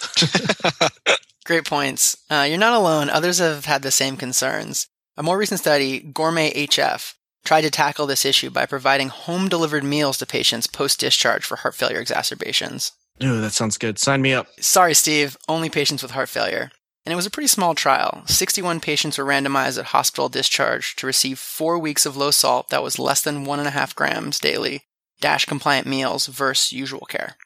Great 1.45 1.65
points. 1.65 2.17
Uh, 2.29 2.45
you're 2.47 2.57
not 2.57 2.73
alone. 2.73 3.09
Others 3.09 3.39
have 3.39 3.65
had 3.65 3.81
the 3.81 3.91
same 3.91 4.17
concerns. 4.17 4.87
A 5.15 5.23
more 5.23 5.37
recent 5.37 5.59
study, 5.59 5.99
Gourmet 5.99 6.51
HF, 6.51 7.13
tried 7.45 7.61
to 7.61 7.71
tackle 7.71 8.05
this 8.05 8.25
issue 8.25 8.49
by 8.49 8.65
providing 8.65 9.07
home 9.07 9.47
delivered 9.47 9.83
meals 9.83 10.17
to 10.17 10.25
patients 10.25 10.67
post 10.67 10.99
discharge 10.99 11.45
for 11.45 11.55
heart 11.55 11.75
failure 11.75 11.99
exacerbations. 11.99 12.91
Ooh, 13.23 13.41
that 13.41 13.53
sounds 13.53 13.77
good. 13.77 13.97
Sign 13.97 14.21
me 14.21 14.33
up. 14.33 14.47
Sorry, 14.59 14.93
Steve, 14.93 15.37
only 15.47 15.69
patients 15.69 16.03
with 16.03 16.11
heart 16.11 16.29
failure. 16.29 16.71
And 17.05 17.13
it 17.13 17.15
was 17.15 17.25
a 17.25 17.31
pretty 17.31 17.47
small 17.47 17.73
trial. 17.73 18.23
61 18.25 18.81
patients 18.81 19.17
were 19.17 19.23
randomized 19.23 19.79
at 19.79 19.85
hospital 19.85 20.27
discharge 20.27 20.95
to 20.97 21.07
receive 21.07 21.39
four 21.39 21.79
weeks 21.79 22.05
of 22.05 22.17
low 22.17 22.31
salt 22.31 22.67
that 22.69 22.83
was 22.83 22.99
less 22.99 23.21
than 23.21 23.45
one 23.45 23.59
and 23.59 23.67
a 23.67 23.71
half 23.71 23.95
grams 23.95 24.39
daily, 24.39 24.83
DASH 25.21 25.45
compliant 25.45 25.87
meals 25.87 26.27
versus 26.27 26.73
usual 26.73 27.05
care. 27.07 27.37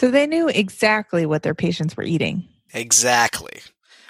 So 0.00 0.10
they 0.10 0.26
knew 0.26 0.48
exactly 0.48 1.26
what 1.26 1.42
their 1.42 1.54
patients 1.54 1.94
were 1.94 2.02
eating. 2.02 2.48
Exactly. 2.72 3.60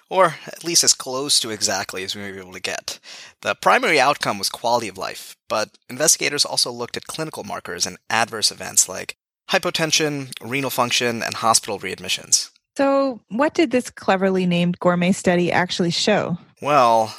Or 0.08 0.36
at 0.46 0.62
least 0.62 0.84
as 0.84 0.94
close 0.94 1.40
to 1.40 1.50
exactly 1.50 2.04
as 2.04 2.14
we 2.14 2.22
may 2.22 2.30
be 2.30 2.38
able 2.38 2.52
to 2.52 2.60
get. 2.60 3.00
The 3.40 3.56
primary 3.56 3.98
outcome 3.98 4.38
was 4.38 4.48
quality 4.48 4.86
of 4.86 4.96
life, 4.96 5.34
but 5.48 5.78
investigators 5.88 6.44
also 6.44 6.70
looked 6.70 6.96
at 6.96 7.08
clinical 7.08 7.42
markers 7.42 7.86
and 7.86 7.98
adverse 8.08 8.52
events 8.52 8.88
like 8.88 9.16
hypotension, 9.50 10.30
renal 10.40 10.70
function, 10.70 11.24
and 11.24 11.34
hospital 11.34 11.80
readmissions. 11.80 12.50
So, 12.76 13.18
what 13.26 13.54
did 13.54 13.72
this 13.72 13.90
cleverly 13.90 14.46
named 14.46 14.78
gourmet 14.78 15.10
study 15.10 15.50
actually 15.50 15.90
show? 15.90 16.38
Well, 16.62 17.16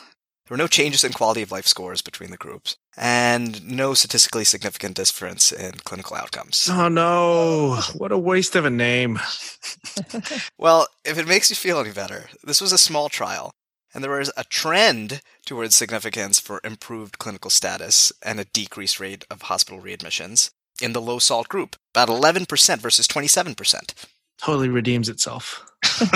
there 0.51 0.57
were 0.57 0.63
no 0.63 0.67
changes 0.67 1.05
in 1.05 1.13
quality 1.13 1.41
of 1.41 1.51
life 1.53 1.65
scores 1.65 2.01
between 2.01 2.29
the 2.29 2.35
groups, 2.35 2.75
and 2.97 3.65
no 3.65 3.93
statistically 3.93 4.43
significant 4.43 4.97
difference 4.97 5.53
in 5.53 5.75
clinical 5.85 6.17
outcomes. 6.17 6.67
Oh 6.69 6.89
no, 6.89 7.79
what 7.93 8.11
a 8.11 8.17
waste 8.17 8.57
of 8.57 8.65
a 8.65 8.69
name. 8.69 9.17
well, 10.57 10.89
if 11.05 11.17
it 11.17 11.25
makes 11.25 11.49
you 11.49 11.55
feel 11.55 11.79
any 11.79 11.93
better, 11.93 12.25
this 12.43 12.59
was 12.59 12.73
a 12.73 12.77
small 12.77 13.07
trial, 13.07 13.53
and 13.93 14.03
there 14.03 14.11
was 14.11 14.29
a 14.35 14.43
trend 14.43 15.21
towards 15.45 15.73
significance 15.73 16.37
for 16.37 16.59
improved 16.65 17.17
clinical 17.17 17.49
status 17.49 18.11
and 18.21 18.37
a 18.37 18.43
decreased 18.43 18.99
rate 18.99 19.23
of 19.31 19.43
hospital 19.43 19.79
readmissions 19.79 20.49
in 20.81 20.91
the 20.91 21.01
low 21.01 21.19
salt 21.19 21.47
group, 21.47 21.77
about 21.95 22.09
11% 22.09 22.79
versus 22.79 23.07
27%. 23.07 23.93
Totally 24.37 24.67
redeems 24.67 25.07
itself. 25.07 25.65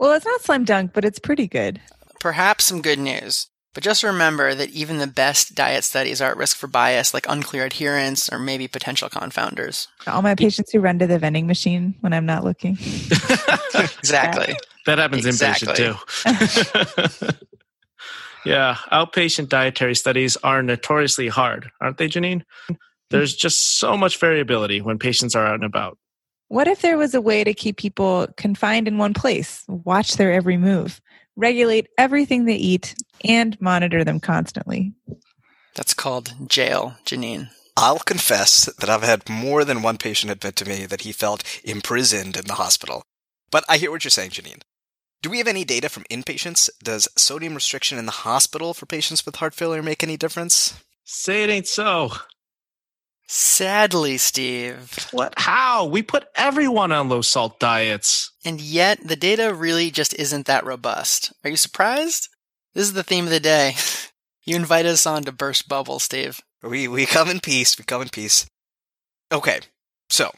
well, 0.00 0.14
it's 0.14 0.26
not 0.26 0.42
slam 0.42 0.64
dunk, 0.64 0.92
but 0.92 1.04
it's 1.04 1.20
pretty 1.20 1.46
good. 1.46 1.80
Perhaps 2.18 2.64
some 2.64 2.82
good 2.82 2.98
news. 2.98 3.46
But 3.74 3.82
just 3.82 4.02
remember 4.02 4.54
that 4.54 4.70
even 4.70 4.98
the 4.98 5.06
best 5.06 5.54
diet 5.54 5.84
studies 5.84 6.20
are 6.20 6.30
at 6.30 6.36
risk 6.36 6.56
for 6.56 6.66
bias, 6.66 7.12
like 7.12 7.26
unclear 7.28 7.64
adherence 7.64 8.32
or 8.32 8.38
maybe 8.38 8.66
potential 8.66 9.08
confounders. 9.08 9.88
All 10.06 10.22
my 10.22 10.34
patients 10.34 10.72
who 10.72 10.80
run 10.80 10.98
to 10.98 11.06
the 11.06 11.18
vending 11.18 11.46
machine 11.46 11.94
when 12.00 12.12
I'm 12.12 12.26
not 12.26 12.44
looking. 12.44 12.72
exactly. 13.98 14.56
That 14.86 14.98
happens 14.98 15.26
exactly. 15.26 15.74
inpatient 15.74 17.18
too. 17.20 17.36
yeah, 18.46 18.76
outpatient 18.90 19.48
dietary 19.48 19.94
studies 19.94 20.36
are 20.38 20.62
notoriously 20.62 21.28
hard, 21.28 21.70
aren't 21.80 21.98
they, 21.98 22.08
Janine? 22.08 22.42
There's 23.10 23.34
just 23.34 23.78
so 23.78 23.96
much 23.96 24.18
variability 24.18 24.80
when 24.80 24.98
patients 24.98 25.34
are 25.34 25.46
out 25.46 25.54
and 25.54 25.64
about. 25.64 25.98
What 26.48 26.66
if 26.66 26.80
there 26.80 26.96
was 26.96 27.14
a 27.14 27.20
way 27.20 27.44
to 27.44 27.52
keep 27.52 27.76
people 27.76 28.26
confined 28.38 28.88
in 28.88 28.96
one 28.96 29.12
place, 29.12 29.64
watch 29.68 30.14
their 30.14 30.32
every 30.32 30.56
move? 30.56 31.00
Regulate 31.38 31.88
everything 31.96 32.44
they 32.44 32.56
eat, 32.56 32.94
and 33.24 33.58
monitor 33.60 34.04
them 34.04 34.20
constantly. 34.20 34.92
That's 35.74 35.94
called 35.94 36.34
jail, 36.46 36.96
Janine. 37.06 37.50
I'll 37.76 38.00
confess 38.00 38.66
that 38.80 38.90
I've 38.90 39.04
had 39.04 39.28
more 39.30 39.64
than 39.64 39.82
one 39.82 39.98
patient 39.98 40.32
admit 40.32 40.56
to 40.56 40.68
me 40.68 40.84
that 40.86 41.02
he 41.02 41.12
felt 41.12 41.44
imprisoned 41.62 42.36
in 42.36 42.46
the 42.46 42.54
hospital. 42.54 43.02
But 43.52 43.64
I 43.68 43.78
hear 43.78 43.92
what 43.92 44.02
you're 44.02 44.10
saying, 44.10 44.30
Janine. 44.30 44.62
Do 45.22 45.30
we 45.30 45.38
have 45.38 45.46
any 45.46 45.64
data 45.64 45.88
from 45.88 46.04
inpatients? 46.10 46.68
Does 46.82 47.08
sodium 47.16 47.54
restriction 47.54 47.98
in 47.98 48.06
the 48.06 48.12
hospital 48.12 48.74
for 48.74 48.86
patients 48.86 49.24
with 49.24 49.36
heart 49.36 49.54
failure 49.54 49.82
make 49.82 50.02
any 50.02 50.16
difference? 50.16 50.74
Say 51.04 51.44
it 51.44 51.50
ain't 51.50 51.68
so. 51.68 52.10
Sadly, 53.30 54.16
Steve. 54.16 55.06
What? 55.12 55.34
How? 55.36 55.84
We 55.84 56.02
put 56.02 56.28
everyone 56.34 56.92
on 56.92 57.10
low 57.10 57.20
salt 57.20 57.60
diets. 57.60 58.32
And 58.42 58.58
yet, 58.58 59.06
the 59.06 59.16
data 59.16 59.52
really 59.52 59.90
just 59.90 60.14
isn't 60.14 60.46
that 60.46 60.64
robust. 60.64 61.32
Are 61.44 61.50
you 61.50 61.56
surprised? 61.56 62.30
This 62.72 62.84
is 62.84 62.94
the 62.94 63.02
theme 63.02 63.24
of 63.24 63.30
the 63.30 63.40
day. 63.40 63.74
You 64.44 64.56
invited 64.56 64.92
us 64.92 65.04
on 65.04 65.24
to 65.24 65.32
burst 65.32 65.68
bubbles, 65.68 66.04
Steve. 66.04 66.40
We, 66.62 66.88
we 66.88 67.04
come 67.04 67.28
in 67.28 67.40
peace. 67.40 67.78
We 67.78 67.84
come 67.84 68.00
in 68.00 68.08
peace. 68.08 68.46
Okay, 69.30 69.60
so 70.08 70.32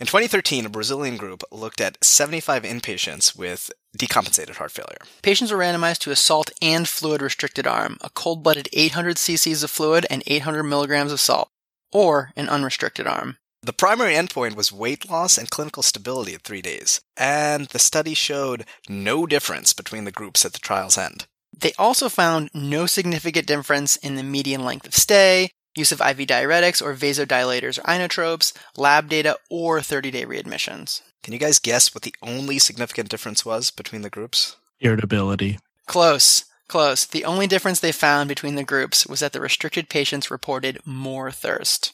in 0.00 0.06
2013, 0.06 0.66
a 0.66 0.68
Brazilian 0.68 1.16
group 1.16 1.44
looked 1.52 1.80
at 1.80 2.04
75 2.04 2.64
inpatients 2.64 3.38
with 3.38 3.70
decompensated 3.96 4.56
heart 4.56 4.72
failure. 4.72 4.98
Patients 5.22 5.52
were 5.52 5.58
randomized 5.58 5.98
to 5.98 6.10
a 6.10 6.16
salt 6.16 6.50
and 6.60 6.88
fluid 6.88 7.22
restricted 7.22 7.68
arm, 7.68 7.98
a 8.00 8.10
cold 8.10 8.42
blooded 8.42 8.68
800 8.72 9.14
cc's 9.14 9.62
of 9.62 9.70
fluid 9.70 10.06
and 10.10 10.24
800 10.26 10.64
milligrams 10.64 11.12
of 11.12 11.20
salt 11.20 11.48
or 11.92 12.32
an 12.36 12.48
unrestricted 12.48 13.06
arm. 13.06 13.38
The 13.62 13.72
primary 13.72 14.14
endpoint 14.14 14.54
was 14.54 14.70
weight 14.70 15.10
loss 15.10 15.38
and 15.38 15.50
clinical 15.50 15.82
stability 15.82 16.34
at 16.34 16.42
three 16.42 16.62
days, 16.62 17.00
and 17.16 17.66
the 17.66 17.78
study 17.78 18.14
showed 18.14 18.64
no 18.88 19.26
difference 19.26 19.72
between 19.72 20.04
the 20.04 20.12
groups 20.12 20.44
at 20.44 20.52
the 20.52 20.60
trial's 20.60 20.96
end. 20.96 21.26
They 21.58 21.72
also 21.78 22.08
found 22.08 22.50
no 22.54 22.86
significant 22.86 23.46
difference 23.46 23.96
in 23.96 24.14
the 24.14 24.22
median 24.22 24.64
length 24.64 24.86
of 24.86 24.94
stay, 24.94 25.50
use 25.74 25.90
of 25.90 26.00
IV 26.00 26.28
diuretics 26.28 26.82
or 26.82 26.94
vasodilators 26.94 27.78
or 27.78 27.82
inotropes, 27.82 28.52
lab 28.76 29.08
data, 29.08 29.38
or 29.50 29.80
30 29.80 30.10
day 30.10 30.24
readmissions. 30.24 31.02
Can 31.22 31.32
you 31.32 31.38
guys 31.38 31.58
guess 31.58 31.94
what 31.94 32.02
the 32.02 32.14
only 32.22 32.58
significant 32.58 33.08
difference 33.08 33.44
was 33.44 33.70
between 33.70 34.02
the 34.02 34.10
groups? 34.10 34.56
Irritability. 34.80 35.58
Close. 35.86 36.44
Close. 36.68 37.04
The 37.04 37.24
only 37.24 37.46
difference 37.46 37.80
they 37.80 37.92
found 37.92 38.28
between 38.28 38.56
the 38.56 38.64
groups 38.64 39.06
was 39.06 39.20
that 39.20 39.32
the 39.32 39.40
restricted 39.40 39.88
patients 39.88 40.30
reported 40.30 40.80
more 40.84 41.30
thirst. 41.30 41.92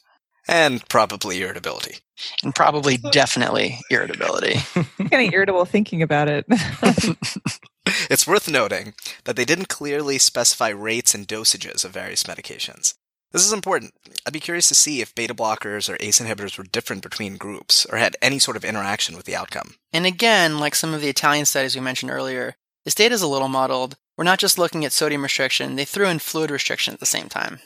And 0.48 0.86
probably 0.88 1.40
irritability. 1.40 1.98
And 2.42 2.54
probably 2.54 2.96
definitely 2.96 3.78
irritability. 3.90 4.60
Getting 5.08 5.32
irritable 5.32 5.64
thinking 5.64 6.02
about 6.02 6.28
it. 6.28 6.46
it's 8.10 8.26
worth 8.26 8.50
noting 8.50 8.94
that 9.24 9.36
they 9.36 9.44
didn't 9.44 9.68
clearly 9.68 10.18
specify 10.18 10.70
rates 10.70 11.14
and 11.14 11.28
dosages 11.28 11.84
of 11.84 11.92
various 11.92 12.24
medications. 12.24 12.94
This 13.32 13.46
is 13.46 13.52
important. 13.52 13.94
I'd 14.26 14.32
be 14.32 14.40
curious 14.40 14.68
to 14.68 14.74
see 14.74 15.00
if 15.00 15.14
beta 15.14 15.34
blockers 15.34 15.88
or 15.88 15.96
ACE 16.00 16.20
inhibitors 16.20 16.58
were 16.58 16.64
different 16.64 17.02
between 17.02 17.38
groups 17.38 17.86
or 17.86 17.96
had 17.96 18.16
any 18.20 18.38
sort 18.38 18.58
of 18.58 18.64
interaction 18.64 19.16
with 19.16 19.24
the 19.24 19.36
outcome. 19.36 19.74
And 19.92 20.04
again, 20.04 20.58
like 20.58 20.74
some 20.74 20.92
of 20.92 21.00
the 21.00 21.08
Italian 21.08 21.46
studies 21.46 21.74
we 21.74 21.80
mentioned 21.80 22.10
earlier, 22.10 22.56
this 22.84 22.94
data 22.94 23.14
is 23.14 23.22
a 23.22 23.28
little 23.28 23.48
muddled 23.48 23.96
we're 24.16 24.24
not 24.24 24.38
just 24.38 24.58
looking 24.58 24.84
at 24.84 24.92
sodium 24.92 25.22
restriction, 25.22 25.76
they 25.76 25.84
threw 25.84 26.06
in 26.06 26.18
fluid 26.18 26.50
restriction 26.50 26.92
at 26.94 27.00
the 27.00 27.06
same 27.06 27.28
time. 27.28 27.58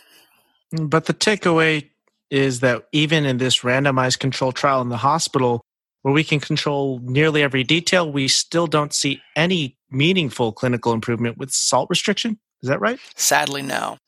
But 0.73 1.07
the 1.07 1.15
takeaway 1.15 1.91
is 2.31 2.61
that 2.61 2.87
even 2.93 3.25
in 3.25 3.39
this 3.39 3.61
randomized 3.61 4.19
control 4.19 4.53
trial 4.53 4.81
in 4.81 4.89
the 4.89 4.97
hospital, 4.97 5.61
where 6.03 6.15
we 6.15 6.25
can 6.25 6.41
control 6.41 7.01
nearly 7.03 7.43
every 7.43 7.65
detail, 7.65 8.11
we 8.11 8.29
still 8.29 8.67
don't 8.67 8.95
see 8.95 9.21
any 9.35 9.77
meaningful 9.91 10.53
clinical 10.53 10.93
improvement 10.93 11.37
with 11.37 11.51
salt 11.51 11.89
restriction. 11.91 12.39
Is 12.63 12.69
that 12.69 12.81
right? 12.81 12.99
Sadly, 13.17 13.63
no. 13.63 13.99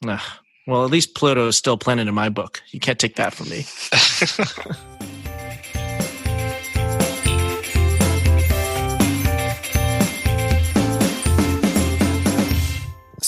well, 0.67 0.85
at 0.85 0.91
least 0.91 1.15
Pluto 1.15 1.49
is 1.49 1.57
still 1.57 1.77
planet 1.77 2.09
in 2.09 2.15
my 2.15 2.29
book. 2.29 2.63
You 2.71 2.81
can't 2.81 2.99
take 2.99 3.17
that 3.17 3.35
from 3.35 3.49
me. 3.51 3.67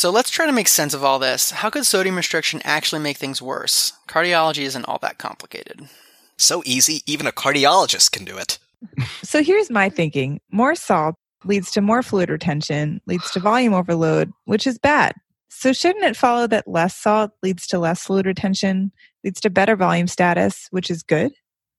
So 0.01 0.09
let's 0.09 0.31
try 0.31 0.47
to 0.47 0.53
make 0.53 0.67
sense 0.67 0.95
of 0.95 1.05
all 1.05 1.19
this. 1.19 1.51
How 1.51 1.69
could 1.69 1.85
sodium 1.85 2.17
restriction 2.17 2.63
actually 2.65 3.03
make 3.03 3.19
things 3.19 3.43
worse? 3.43 3.93
Cardiology 4.09 4.63
isn't 4.63 4.87
all 4.87 4.97
that 5.03 5.19
complicated. 5.19 5.91
So 6.39 6.63
easy, 6.65 7.03
even 7.05 7.27
a 7.27 7.33
cardiologist 7.33 8.11
can 8.11 8.25
do 8.25 8.39
it. 8.39 8.59
So 9.23 9.43
here's 9.43 9.69
my 9.69 9.91
thinking 9.91 10.41
more 10.51 10.75
salt 10.75 11.17
leads 11.45 11.71
to 11.73 11.83
more 11.83 12.03
fluid 12.03 12.31
retention, 12.31 13.03
leads 13.05 13.31
to 13.33 13.41
volume 13.41 13.75
overload, 13.75 14.33
which 14.47 14.67
is 14.67 14.79
bad. 14.79 15.13
So 15.51 15.75
shouldn't 15.75 16.07
it 16.07 16.17
follow 16.17 16.47
that 16.47 16.67
less 16.67 16.97
salt 16.97 17.33
leads 17.43 17.67
to 17.67 17.79
less 17.79 18.03
fluid 18.03 18.25
retention, 18.25 18.93
leads 19.23 19.39
to 19.43 19.51
better 19.51 19.77
volume 19.77 20.09
status, 20.09 20.67
which 20.71 20.91
is 20.91 21.03
good? 21.03 21.31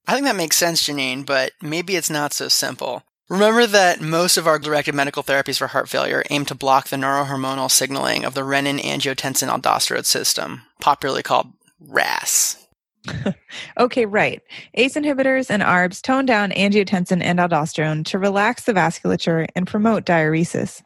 I 0.06 0.14
think 0.14 0.28
that 0.28 0.36
makes 0.36 0.58
sense, 0.58 0.84
Janine, 0.84 1.26
but 1.26 1.54
maybe 1.60 1.96
it's 1.96 2.12
not 2.12 2.34
so 2.34 2.50
simple. 2.50 3.02
Remember 3.32 3.66
that 3.66 4.02
most 4.02 4.36
of 4.36 4.46
our 4.46 4.60
directed 4.60 4.94
medical 4.94 5.24
therapies 5.24 5.58
for 5.58 5.68
heart 5.68 5.88
failure 5.88 6.22
aim 6.30 6.44
to 6.44 6.54
block 6.54 6.90
the 6.90 6.98
neurohormonal 6.98 7.72
signaling 7.72 8.26
of 8.26 8.34
the 8.34 8.42
renin 8.42 8.78
angiotensin 8.82 9.48
aldosterone 9.48 10.04
system, 10.04 10.64
popularly 10.82 11.24
called 11.24 11.54
RAS. 11.80 12.68
okay, 13.78 14.06
right. 14.06 14.42
ACE 14.74 14.96
inhibitors 14.96 15.50
and 15.50 15.64
ARBs 15.64 16.02
tone 16.02 16.26
down 16.26 16.52
angiotensin 16.52 17.24
and 17.24 17.40
aldosterone 17.40 18.04
to 18.08 18.20
relax 18.20 18.66
the 18.66 18.74
vasculature 18.74 19.48
and 19.56 19.66
promote 19.66 20.06
diuresis. 20.06 20.84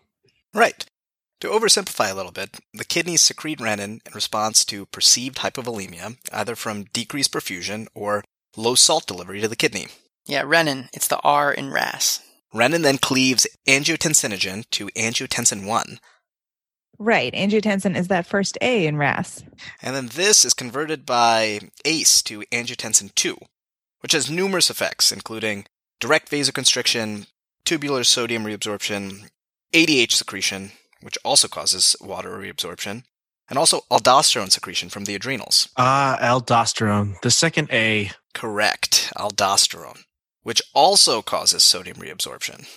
Right. 0.53 0.85
To 1.39 1.47
oversimplify 1.47 2.11
a 2.11 2.15
little 2.15 2.31
bit, 2.31 2.59
the 2.75 2.85
kidneys 2.85 3.21
secrete 3.21 3.57
renin 3.57 4.05
in 4.05 4.13
response 4.13 4.63
to 4.65 4.85
perceived 4.85 5.37
hypovolemia, 5.37 6.17
either 6.31 6.55
from 6.55 6.83
decreased 6.93 7.33
perfusion 7.33 7.87
or 7.95 8.23
low 8.55 8.75
salt 8.75 9.07
delivery 9.07 9.41
to 9.41 9.47
the 9.47 9.55
kidney. 9.55 9.87
Yeah, 10.27 10.43
renin. 10.43 10.89
It's 10.93 11.07
the 11.07 11.19
R 11.21 11.51
in 11.51 11.71
RAS. 11.71 12.21
Renin 12.55 12.83
then 12.83 12.97
cleaves 12.97 13.45
angiotensinogen 13.67 14.63
to 14.71 14.87
angiotensin 14.95 15.65
1. 15.65 15.99
Right. 16.97 17.33
Angiotensin 17.33 17.97
is 17.97 18.07
that 18.07 18.25
first 18.25 18.57
A 18.61 18.87
in 18.87 18.95
RAS. 18.95 19.43
And 19.81 19.93
then 19.93 20.07
this 20.07 20.45
is 20.45 20.53
converted 20.53 21.05
by 21.05 21.59
ACE 21.83 22.21
to 22.23 22.43
angiotensin 22.53 23.13
2, 23.13 23.37
which 23.99 24.13
has 24.13 24.29
numerous 24.29 24.69
effects, 24.69 25.11
including 25.11 25.65
direct 25.99 26.31
vasoconstriction, 26.31 27.27
tubular 27.65 28.05
sodium 28.05 28.45
reabsorption, 28.45 29.29
ADH 29.73 30.13
secretion, 30.13 30.71
which 31.01 31.17
also 31.25 31.49
causes 31.49 31.97
water 31.99 32.37
reabsorption, 32.37 33.03
and 33.49 33.59
also 33.59 33.81
aldosterone 33.91 34.51
secretion 34.51 34.87
from 34.87 35.03
the 35.03 35.15
adrenals. 35.15 35.67
Ah, 35.75 36.17
aldosterone, 36.21 37.19
the 37.21 37.31
second 37.31 37.69
A. 37.71 38.11
Correct, 38.33 39.11
aldosterone, 39.17 40.04
which 40.45 40.61
also 40.75 41.23
causes 41.23 41.63
sodium 41.63 41.97
reabsorption. 41.97 42.67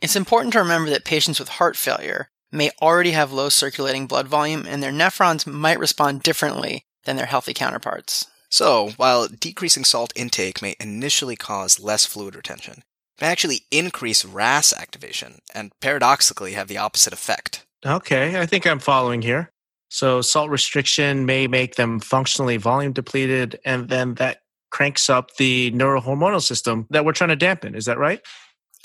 It's 0.00 0.16
important 0.16 0.52
to 0.54 0.58
remember 0.58 0.90
that 0.90 1.04
patients 1.04 1.38
with 1.38 1.48
heart 1.48 1.76
failure 1.76 2.28
may 2.50 2.72
already 2.82 3.12
have 3.12 3.32
low 3.32 3.50
circulating 3.50 4.08
blood 4.08 4.26
volume 4.26 4.66
and 4.66 4.82
their 4.82 4.90
nephrons 4.90 5.46
might 5.46 5.78
respond 5.78 6.24
differently 6.24 6.82
than 7.04 7.14
their 7.14 7.26
healthy 7.26 7.54
counterparts. 7.54 8.26
So, 8.50 8.90
while 8.96 9.28
decreasing 9.28 9.84
salt 9.84 10.12
intake 10.16 10.60
may 10.60 10.74
initially 10.80 11.36
cause 11.36 11.78
less 11.78 12.04
fluid 12.04 12.34
retention, 12.34 12.82
it 13.18 13.20
may 13.20 13.28
actually 13.28 13.60
increase 13.70 14.24
RAS 14.24 14.72
activation 14.72 15.38
and 15.54 15.70
paradoxically 15.80 16.54
have 16.54 16.66
the 16.66 16.78
opposite 16.78 17.12
effect. 17.12 17.64
Okay, 17.86 18.40
I 18.40 18.46
think 18.46 18.66
I'm 18.66 18.80
following 18.80 19.22
here. 19.22 19.52
So, 19.88 20.20
salt 20.20 20.50
restriction 20.50 21.26
may 21.26 21.46
make 21.46 21.76
them 21.76 22.00
functionally 22.00 22.56
volume 22.56 22.92
depleted, 22.92 23.60
and 23.64 23.88
then 23.88 24.14
that 24.14 24.38
cranks 24.70 25.08
up 25.08 25.34
the 25.36 25.70
neurohormonal 25.72 26.42
system 26.42 26.86
that 26.90 27.04
we're 27.04 27.12
trying 27.12 27.30
to 27.30 27.36
dampen. 27.36 27.74
Is 27.74 27.86
that 27.86 27.98
right? 27.98 28.20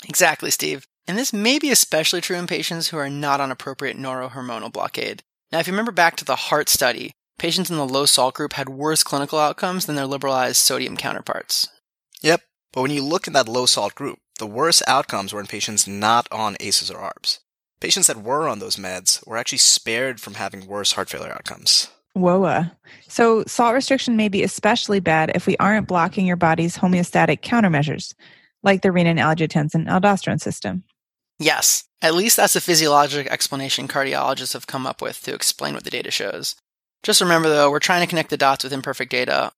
Exactly, 0.08 0.50
Steve. 0.50 0.86
And 1.06 1.18
this 1.18 1.32
may 1.32 1.58
be 1.58 1.70
especially 1.70 2.20
true 2.20 2.36
in 2.36 2.46
patients 2.46 2.88
who 2.88 2.96
are 2.96 3.10
not 3.10 3.40
on 3.40 3.50
appropriate 3.50 3.98
neurohormonal 3.98 4.72
blockade. 4.72 5.22
Now, 5.52 5.58
if 5.58 5.66
you 5.66 5.72
remember 5.72 5.92
back 5.92 6.16
to 6.16 6.24
the 6.24 6.36
heart 6.36 6.68
study, 6.68 7.12
patients 7.38 7.70
in 7.70 7.76
the 7.76 7.86
low 7.86 8.06
salt 8.06 8.34
group 8.34 8.54
had 8.54 8.68
worse 8.68 9.02
clinical 9.02 9.38
outcomes 9.38 9.86
than 9.86 9.96
their 9.96 10.06
liberalized 10.06 10.56
sodium 10.56 10.96
counterparts. 10.96 11.68
Yep, 12.22 12.40
but 12.72 12.82
when 12.82 12.90
you 12.90 13.04
look 13.04 13.26
in 13.26 13.34
that 13.34 13.48
low 13.48 13.66
salt 13.66 13.94
group, 13.94 14.18
the 14.38 14.46
worst 14.46 14.82
outcomes 14.88 15.32
were 15.32 15.40
in 15.40 15.46
patients 15.46 15.86
not 15.86 16.26
on 16.32 16.56
ACEs 16.58 16.90
or 16.90 16.98
ARBs. 16.98 17.38
Patients 17.80 18.06
that 18.06 18.22
were 18.22 18.48
on 18.48 18.58
those 18.58 18.76
meds 18.76 19.24
were 19.26 19.36
actually 19.36 19.58
spared 19.58 20.20
from 20.20 20.34
having 20.34 20.66
worse 20.66 20.92
heart 20.92 21.10
failure 21.10 21.32
outcomes. 21.32 21.88
Whoa. 22.14 22.64
So, 23.08 23.42
salt 23.46 23.74
restriction 23.74 24.16
may 24.16 24.28
be 24.28 24.44
especially 24.44 25.00
bad 25.00 25.32
if 25.34 25.46
we 25.46 25.56
aren't 25.58 25.88
blocking 25.88 26.26
your 26.26 26.36
body's 26.36 26.76
homeostatic 26.76 27.40
countermeasures, 27.40 28.14
like 28.62 28.82
the 28.82 28.90
renin 28.90 29.20
angiotensin 29.20 29.88
aldosterone 29.88 30.40
system. 30.40 30.84
Yes, 31.40 31.84
at 32.00 32.14
least 32.14 32.36
that's 32.36 32.54
a 32.54 32.60
physiologic 32.60 33.26
explanation 33.26 33.88
cardiologists 33.88 34.52
have 34.52 34.68
come 34.68 34.86
up 34.86 35.02
with 35.02 35.22
to 35.22 35.34
explain 35.34 35.74
what 35.74 35.82
the 35.82 35.90
data 35.90 36.12
shows. 36.12 36.54
Just 37.02 37.20
remember 37.20 37.48
though, 37.48 37.70
we're 37.70 37.80
trying 37.80 38.02
to 38.02 38.08
connect 38.08 38.30
the 38.30 38.36
dots 38.36 38.62
with 38.62 38.72
imperfect 38.72 39.10
data. 39.10 39.52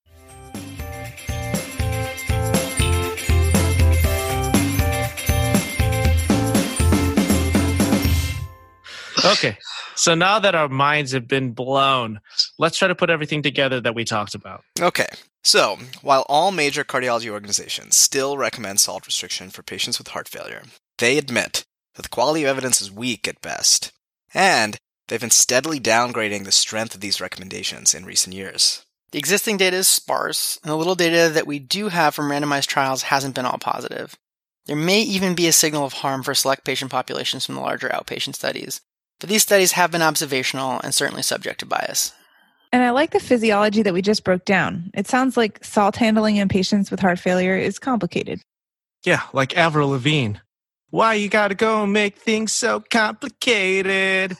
Okay, 9.26 9.58
so 9.94 10.14
now 10.14 10.38
that 10.38 10.54
our 10.54 10.68
minds 10.68 11.12
have 11.12 11.26
been 11.26 11.52
blown, 11.52 12.20
let's 12.58 12.78
try 12.78 12.88
to 12.88 12.94
put 12.94 13.10
everything 13.10 13.42
together 13.42 13.80
that 13.80 13.94
we 13.94 14.04
talked 14.04 14.34
about. 14.34 14.62
Okay, 14.80 15.06
so 15.42 15.78
while 16.02 16.24
all 16.28 16.52
major 16.52 16.84
cardiology 16.84 17.30
organizations 17.30 17.96
still 17.96 18.38
recommend 18.38 18.80
salt 18.80 19.06
restriction 19.06 19.50
for 19.50 19.62
patients 19.62 19.98
with 19.98 20.08
heart 20.08 20.28
failure, 20.28 20.62
they 20.98 21.18
admit 21.18 21.64
that 21.94 22.02
the 22.02 22.08
quality 22.08 22.44
of 22.44 22.48
evidence 22.48 22.80
is 22.80 22.90
weak 22.90 23.26
at 23.26 23.40
best, 23.40 23.92
and 24.32 24.78
they've 25.08 25.20
been 25.20 25.30
steadily 25.30 25.80
downgrading 25.80 26.44
the 26.44 26.52
strength 26.52 26.94
of 26.94 27.00
these 27.00 27.20
recommendations 27.20 27.94
in 27.94 28.04
recent 28.04 28.34
years. 28.34 28.84
The 29.12 29.18
existing 29.18 29.56
data 29.56 29.76
is 29.76 29.88
sparse, 29.88 30.58
and 30.62 30.70
the 30.70 30.76
little 30.76 30.94
data 30.94 31.30
that 31.32 31.46
we 31.46 31.58
do 31.58 31.88
have 31.88 32.14
from 32.14 32.30
randomized 32.30 32.66
trials 32.66 33.02
hasn't 33.02 33.34
been 33.34 33.46
all 33.46 33.58
positive. 33.58 34.16
There 34.66 34.76
may 34.76 35.00
even 35.00 35.34
be 35.34 35.46
a 35.46 35.52
signal 35.52 35.84
of 35.84 35.94
harm 35.94 36.22
for 36.22 36.34
select 36.34 36.64
patient 36.64 36.90
populations 36.90 37.46
from 37.46 37.54
the 37.54 37.60
larger 37.60 37.88
outpatient 37.88 38.34
studies, 38.34 38.80
but 39.20 39.28
these 39.28 39.42
studies 39.42 39.72
have 39.72 39.90
been 39.90 40.02
observational 40.02 40.80
and 40.80 40.94
certainly 40.94 41.22
subject 41.22 41.60
to 41.60 41.66
bias. 41.66 42.12
And 42.72 42.82
I 42.82 42.90
like 42.90 43.12
the 43.12 43.20
physiology 43.20 43.82
that 43.82 43.94
we 43.94 44.02
just 44.02 44.24
broke 44.24 44.44
down. 44.44 44.90
It 44.94 45.06
sounds 45.06 45.36
like 45.36 45.64
salt 45.64 45.96
handling 45.96 46.36
in 46.36 46.48
patients 46.48 46.90
with 46.90 47.00
heart 47.00 47.18
failure 47.18 47.56
is 47.56 47.78
complicated. 47.78 48.40
Yeah, 49.04 49.22
like 49.32 49.56
Avril 49.56 49.90
Lavigne. 49.90 50.38
Why 50.90 51.14
you 51.14 51.28
gotta 51.28 51.54
go 51.54 51.86
make 51.86 52.16
things 52.18 52.52
so 52.52 52.80
complicated? 52.80 54.36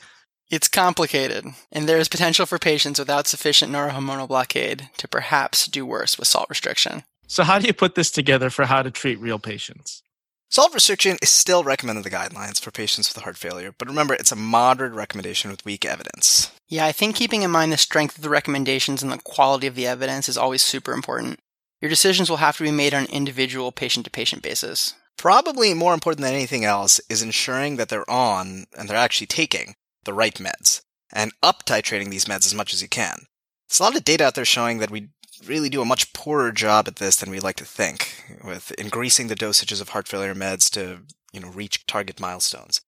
It's 0.49 0.69
complicated, 0.69 1.45
and 1.73 1.89
there 1.89 1.97
is 1.97 2.07
potential 2.07 2.45
for 2.45 2.57
patients 2.57 2.99
without 2.99 3.27
sufficient 3.27 3.71
neurohormonal 3.71 4.29
blockade 4.29 4.89
to 4.97 5.07
perhaps 5.07 5.67
do 5.67 5.85
worse 5.85 6.17
with 6.17 6.27
salt 6.27 6.47
restriction. 6.49 7.03
So, 7.27 7.43
how 7.43 7.59
do 7.59 7.67
you 7.67 7.73
put 7.73 7.95
this 7.95 8.09
together 8.09 8.49
for 8.49 8.65
how 8.65 8.81
to 8.81 8.89
treat 8.89 9.19
real 9.19 9.39
patients? 9.39 10.03
Salt 10.49 10.73
restriction 10.73 11.17
is 11.21 11.29
still 11.29 11.63
recommended 11.63 12.05
in 12.05 12.11
the 12.11 12.17
guidelines 12.17 12.61
for 12.61 12.71
patients 12.71 13.13
with 13.13 13.21
heart 13.21 13.37
failure, 13.37 13.73
but 13.77 13.87
remember, 13.87 14.13
it's 14.13 14.31
a 14.31 14.35
moderate 14.35 14.93
recommendation 14.93 15.51
with 15.51 15.65
weak 15.65 15.85
evidence. 15.85 16.51
Yeah, 16.69 16.85
I 16.85 16.93
think 16.93 17.15
keeping 17.17 17.43
in 17.43 17.51
mind 17.51 17.73
the 17.73 17.77
strength 17.77 18.17
of 18.17 18.23
the 18.23 18.29
recommendations 18.29 19.03
and 19.03 19.11
the 19.11 19.17
quality 19.17 19.67
of 19.67 19.75
the 19.75 19.85
evidence 19.85 20.29
is 20.29 20.37
always 20.37 20.61
super 20.61 20.93
important. 20.93 21.39
Your 21.81 21.89
decisions 21.89 22.29
will 22.29 22.37
have 22.37 22.57
to 22.57 22.63
be 22.63 22.71
made 22.71 22.93
on 22.93 23.03
an 23.03 23.11
individual 23.11 23.73
patient 23.73 24.05
to 24.05 24.11
patient 24.11 24.41
basis. 24.41 24.93
Probably 25.17 25.73
more 25.73 25.93
important 25.93 26.21
than 26.21 26.33
anything 26.33 26.63
else 26.63 27.01
is 27.09 27.21
ensuring 27.21 27.75
that 27.75 27.89
they're 27.89 28.09
on, 28.09 28.67
and 28.77 28.87
they're 28.87 28.95
actually 28.95 29.27
taking, 29.27 29.75
the 30.05 30.13
right 30.13 30.35
meds, 30.35 30.81
and 31.11 31.33
up 31.43 31.65
titrating 31.65 32.09
these 32.09 32.25
meds 32.25 32.45
as 32.45 32.55
much 32.55 32.73
as 32.73 32.81
you 32.81 32.87
can. 32.87 33.25
There's 33.67 33.81
a 33.81 33.83
lot 33.83 33.97
of 33.97 34.05
data 34.05 34.25
out 34.25 34.35
there 34.35 34.45
showing 34.45 34.77
that 34.77 34.91
we 34.91 35.09
really 35.45 35.69
do 35.69 35.81
a 35.81 35.85
much 35.85 36.13
poorer 36.13 36.51
job 36.51 36.87
at 36.87 36.97
this 36.97 37.17
than 37.17 37.29
we 37.29 37.39
like 37.39 37.55
to 37.57 37.65
think, 37.65 38.23
with 38.43 38.71
increasing 38.71 39.27
the 39.27 39.35
dosages 39.35 39.81
of 39.81 39.89
heart 39.89 40.07
failure 40.07 40.35
meds 40.35 40.69
to, 40.71 40.99
you 41.33 41.39
know, 41.39 41.49
reach 41.49 41.85
target 41.85 42.19
milestones. 42.19 42.81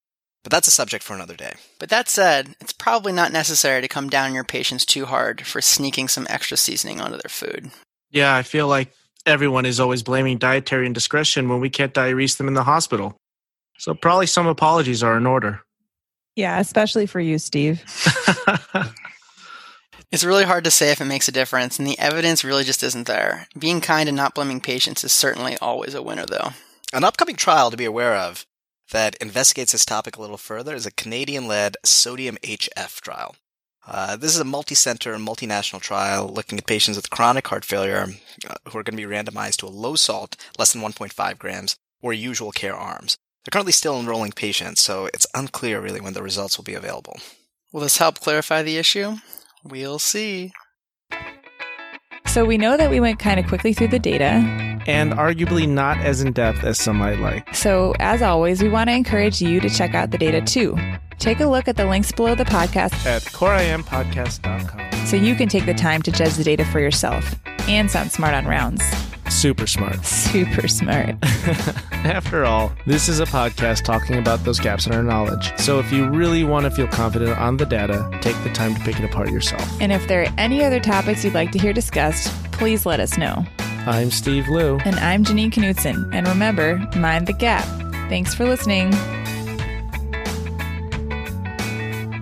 But 0.44 0.52
that's 0.52 0.68
a 0.68 0.72
subject 0.72 1.04
for 1.04 1.14
another 1.14 1.36
day. 1.36 1.54
But 1.80 1.90
that 1.90 2.08
said, 2.08 2.56
it's 2.62 2.72
probably 2.74 3.12
not 3.12 3.32
necessary 3.32 3.82
to 3.82 3.88
come 3.88 4.10
down 4.10 4.34
your 4.34 4.46
patients 4.46 4.86
too 4.86 5.06
hard 5.06 5.46
for 5.46 5.62
sneaking 5.62 6.08
some 6.08 6.28
extra 6.30 6.56
seasoning 6.56 7.02
onto 7.02 7.18
their 7.18 7.30
food. 7.30 7.72
Yeah, 8.10 8.36
I 8.36 8.44
feel 8.44 8.68
like 8.68 8.94
everyone 9.26 9.66
is 9.66 9.80
always 9.80 10.02
blaming 10.02 10.38
dietary 10.38 10.86
indiscretion 10.86 11.50
when 11.50 11.60
we 11.60 11.70
can't 11.70 11.94
diurese 11.94 12.38
them 12.38 12.48
in 12.48 12.54
the 12.54 12.64
hospital. 12.64 13.18
So 13.78 13.94
probably 13.94 14.28
some 14.28 14.48
apologies 14.48 15.04
are 15.04 15.18
in 15.18 15.26
order. 15.26 15.62
Yeah, 16.36 16.60
especially 16.60 17.06
for 17.06 17.20
you, 17.20 17.38
Steve. 17.38 17.84
It's 20.12 20.24
really 20.24 20.46
hard 20.46 20.64
to 20.64 20.72
say 20.72 20.92
if 20.92 21.02
it 21.02 21.06
makes 21.06 21.28
a 21.28 21.32
difference, 21.32 21.78
and 21.78 21.88
the 21.88 22.00
evidence 22.00 22.44
really 22.44 22.64
just 22.64 22.82
isn't 22.82 23.06
there. 23.06 23.48
Being 23.58 23.80
kind 23.80 24.10
and 24.10 24.16
not 24.16 24.34
blaming 24.34 24.60
patients 24.60 25.04
is 25.04 25.12
certainly 25.12 25.56
always 25.62 25.94
a 25.94 26.02
winner, 26.02 26.26
though. 26.26 26.50
An 26.92 27.04
upcoming 27.04 27.36
trial 27.36 27.70
to 27.70 27.78
be 27.78 27.86
aware 27.86 28.16
of 28.16 28.48
that 28.92 29.16
investigates 29.18 29.72
this 29.72 29.86
topic 29.86 30.18
a 30.18 30.22
little 30.22 30.38
further 30.38 30.74
is 30.74 30.88
a 30.88 30.92
Canadian 30.92 31.48
led 31.48 31.78
sodium 31.86 32.38
HF 32.42 33.02
trial. 33.02 33.36
Uh, 33.86 34.16
this 34.16 34.34
is 34.34 34.42
a 34.42 34.46
multi 34.46 34.74
center, 34.74 35.16
multinational 35.18 35.80
trial 35.80 36.28
looking 36.28 36.58
at 36.58 36.66
patients 36.66 36.96
with 36.96 37.12
chronic 37.12 37.48
heart 37.48 37.64
failure 37.64 38.08
uh, 38.48 38.56
who 38.70 38.80
are 38.80 38.84
going 38.84 38.98
to 38.98 39.08
be 39.08 39.16
randomized 39.16 39.58
to 39.58 39.68
a 39.68 39.70
low 39.70 39.96
salt, 39.96 40.36
less 40.58 40.74
than 40.74 40.82
1.5 40.82 41.38
grams, 41.38 41.76
or 42.02 42.14
usual 42.14 42.52
care 42.52 42.76
arms. 42.76 43.16
They're 43.46 43.52
currently 43.52 43.74
still 43.74 44.00
enrolling 44.00 44.32
patients, 44.32 44.82
so 44.82 45.06
it's 45.14 45.28
unclear 45.36 45.80
really 45.80 46.02
when 46.02 46.14
the 46.14 46.24
results 46.24 46.58
will 46.58 46.66
be 46.66 46.74
available. 46.74 47.20
Will 47.72 47.82
this 47.82 47.98
help 48.00 48.20
clarify 48.20 48.64
the 48.64 48.78
issue? 48.78 49.18
We'll 49.64 50.00
see. 50.00 50.52
So 52.28 52.46
we 52.46 52.58
know 52.58 52.78
that 52.78 52.90
we 52.92 53.00
went 53.00 53.20
kind 53.20 53.40
of 53.40 53.48
quickly 53.48 53.74
through 53.74 53.88
the 53.90 54.00
data. 54.00 54.26
and 54.88 55.14
arguably 55.14 55.68
not 55.68 55.98
as 55.98 56.22
in 56.22 56.32
depth 56.32 56.64
as 56.64 56.78
some 56.80 56.98
might 56.98 57.20
like. 57.20 57.54
So, 57.54 57.94
as 58.00 58.22
always, 58.22 58.62
we 58.64 58.70
want 58.70 58.90
to 58.90 58.94
encourage 58.94 59.42
you 59.42 59.60
to 59.60 59.70
check 59.70 59.94
out 59.94 60.12
the 60.12 60.18
data 60.18 60.42
too. 60.42 60.78
Take 61.18 61.40
a 61.42 61.46
look 61.46 61.68
at 61.68 61.76
the 61.76 61.86
links 61.86 62.12
below 62.12 62.34
the 62.36 62.46
podcast 62.46 63.06
At 63.06 63.24
coreimpodcast.com. 63.24 65.06
so 65.06 65.16
you 65.18 65.36
can 65.36 65.50
take 65.50 65.66
the 65.66 65.74
time 65.74 66.02
to 66.04 66.12
judge 66.12 66.36
the 66.36 66.44
data 66.46 66.64
for 66.66 66.80
yourself 66.80 67.36
and 67.70 67.90
sound 67.90 68.12
smart 68.12 68.34
on 68.34 68.46
rounds. 68.46 68.84
Super 69.30 69.68
smart. 69.68 70.04
Super 70.04 70.68
smart. 70.68 71.16
After 71.92 72.46
all, 72.46 72.72
this 72.88 73.08
is 73.08 73.20
a 73.20 73.26
podcast 73.26 73.84
talking 73.84 74.18
about 74.18 74.44
those 74.44 74.60
gaps 74.60 74.88
in 74.88 74.94
our 74.94 75.04
knowledge. 75.04 75.56
So 75.58 75.80
if 75.80 75.92
you 75.92 76.10
really 76.10 76.44
want 76.44 76.66
to 76.66 76.72
feel 76.72 76.88
confident 76.88 77.38
on 77.38 77.58
the 77.58 77.66
data, 77.66 78.10
take 78.22 78.42
the 78.44 78.50
time 78.50 78.74
to 78.74 78.82
pick 78.82 79.00
it 79.00 79.06
apart 79.06 79.30
yourself. 79.30 79.64
And 79.80 79.92
if 79.92 80.08
there 80.08 80.24
are 80.24 80.34
any 80.38 80.64
other 80.64 80.80
topics 80.80 81.24
you'd 81.24 81.36
like 81.36 81.52
to 81.52 81.60
hear 81.60 81.74
discussed, 81.74 82.34
please 82.52 82.86
let 82.86 83.00
us 83.00 83.18
know. 83.18 83.46
I'm 83.86 84.10
Steve 84.12 84.48
Liu. 84.50 84.80
And 84.84 84.96
I'm 84.98 85.24
Janine 85.24 85.52
Knudsen. 85.52 86.10
And 86.12 86.28
remember, 86.28 86.78
mind 86.96 87.28
the 87.28 87.34
gap. 87.34 87.66
Thanks 88.10 88.34
for 88.34 88.46
listening. 88.46 88.92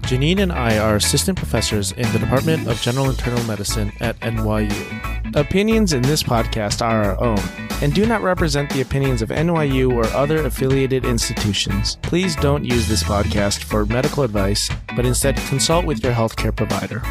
Janine 0.08 0.40
and 0.40 0.54
I 0.54 0.78
are 0.78 0.96
assistant 0.96 1.38
professors 1.38 1.92
in 1.92 2.10
the 2.14 2.20
Department 2.20 2.66
of 2.70 2.80
General 2.80 3.10
Internal 3.10 3.44
Medicine 3.44 3.92
at 4.00 4.18
NYU. 4.22 5.36
Opinions 5.36 5.92
in 5.92 6.02
this 6.02 6.24
podcast 6.24 6.82
are 6.82 7.04
our 7.04 7.20
own 7.20 7.40
and 7.82 7.94
do 7.94 8.06
not 8.06 8.22
represent 8.22 8.70
the 8.70 8.80
opinions 8.80 9.22
of 9.22 9.28
NYU 9.28 9.92
or 9.92 10.06
other 10.16 10.46
affiliated 10.46 11.04
institutions. 11.04 11.98
Please 12.04 12.38
don't 12.38 12.64
use 12.64 12.88
this 12.88 13.04
podcast 13.04 13.66
for 13.66 13.86
medical 13.86 14.24
advice, 14.24 14.70
but 14.96 15.06
instead 15.06 15.36
consult 15.50 15.86
with 15.86 16.02
your 16.02 16.14
healthcare 16.14 16.56
provider. 16.56 17.04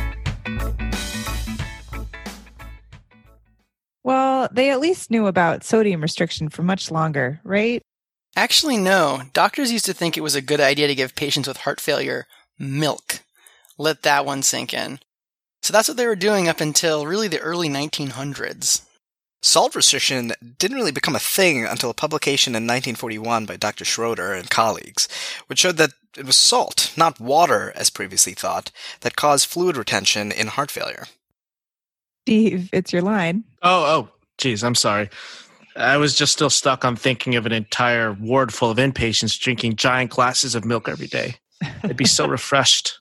Well, 4.03 4.49
they 4.51 4.71
at 4.71 4.81
least 4.81 5.11
knew 5.11 5.27
about 5.27 5.65
sodium 5.65 6.01
restriction 6.01 6.49
for 6.49 6.63
much 6.63 6.91
longer, 6.91 7.43
right? 7.45 7.83
Actually, 8.37 8.79
no. 8.79 9.21
Doctors 9.35 9.71
used 9.71 9.85
to 9.85 9.93
think 9.93 10.17
it 10.17 10.23
was 10.23 10.35
a 10.35 10.41
good 10.41 10.63
idea 10.63 10.87
to 10.87 10.95
give 10.95 11.15
patients 11.15 11.47
with 11.47 11.59
heart 11.59 11.79
failure 11.79 12.27
milk. 12.59 13.21
Let 13.79 14.03
that 14.03 14.25
one 14.25 14.43
sink 14.43 14.73
in. 14.73 15.01
So 15.63 15.73
that's 15.73 15.89
what 15.89 15.97
they 15.97 16.07
were 16.07 16.17
doing 16.17 16.49
up 16.49 16.61
until 16.61 17.07
really 17.07 17.29
the 17.29 17.41
early 17.41 17.69
1900s. 17.69 18.83
Salt 19.43 19.75
restriction 19.75 20.33
didn't 20.59 20.77
really 20.77 20.93
become 20.93 21.15
a 21.15 21.21
thing 21.21 21.65
until 21.65 21.91
a 21.91 21.95
publication 21.95 22.53
in 22.53 22.65
1941 22.65 23.47
by 23.47 23.57
Dr. 23.57 23.85
Schroeder 23.85 24.33
and 24.33 24.51
colleagues, 24.51 25.09
which 25.47 25.61
showed 25.61 25.77
that 25.77 25.91
it 26.17 26.27
was 26.27 26.37
salt, 26.37 26.93
not 26.97 27.21
water, 27.21 27.73
as 27.77 27.91
previously 27.91 28.33
thought, 28.33 28.71
that 29.03 29.17
caused 29.17 29.49
fluid 29.49 29.77
retention 29.77 30.33
in 30.33 30.47
heart 30.49 30.71
failure. 30.71 31.07
Steve, 32.23 32.71
it's 32.73 32.93
your 32.93 33.03
line. 33.03 33.45
Oh, 33.63 33.85
oh, 33.85 34.09
geez, 34.39 34.65
I'm 34.65 34.75
sorry. 34.75 35.11
I 35.77 35.99
was 35.99 36.17
just 36.17 36.33
still 36.33 36.51
stuck 36.51 36.85
on 36.85 36.97
thinking 36.97 37.37
of 37.37 37.45
an 37.47 37.53
entire 37.53 38.13
ward 38.13 38.53
full 38.53 38.71
of 38.71 38.79
inpatients 38.79 39.39
drinking 39.39 39.77
giant 39.77 40.11
glasses 40.11 40.55
of 40.55 40.65
milk 40.65 40.89
every 40.89 41.07
day. 41.07 41.37
I'd 41.63 41.97
be 41.97 42.05
so 42.05 42.27
refreshed. 42.27 42.95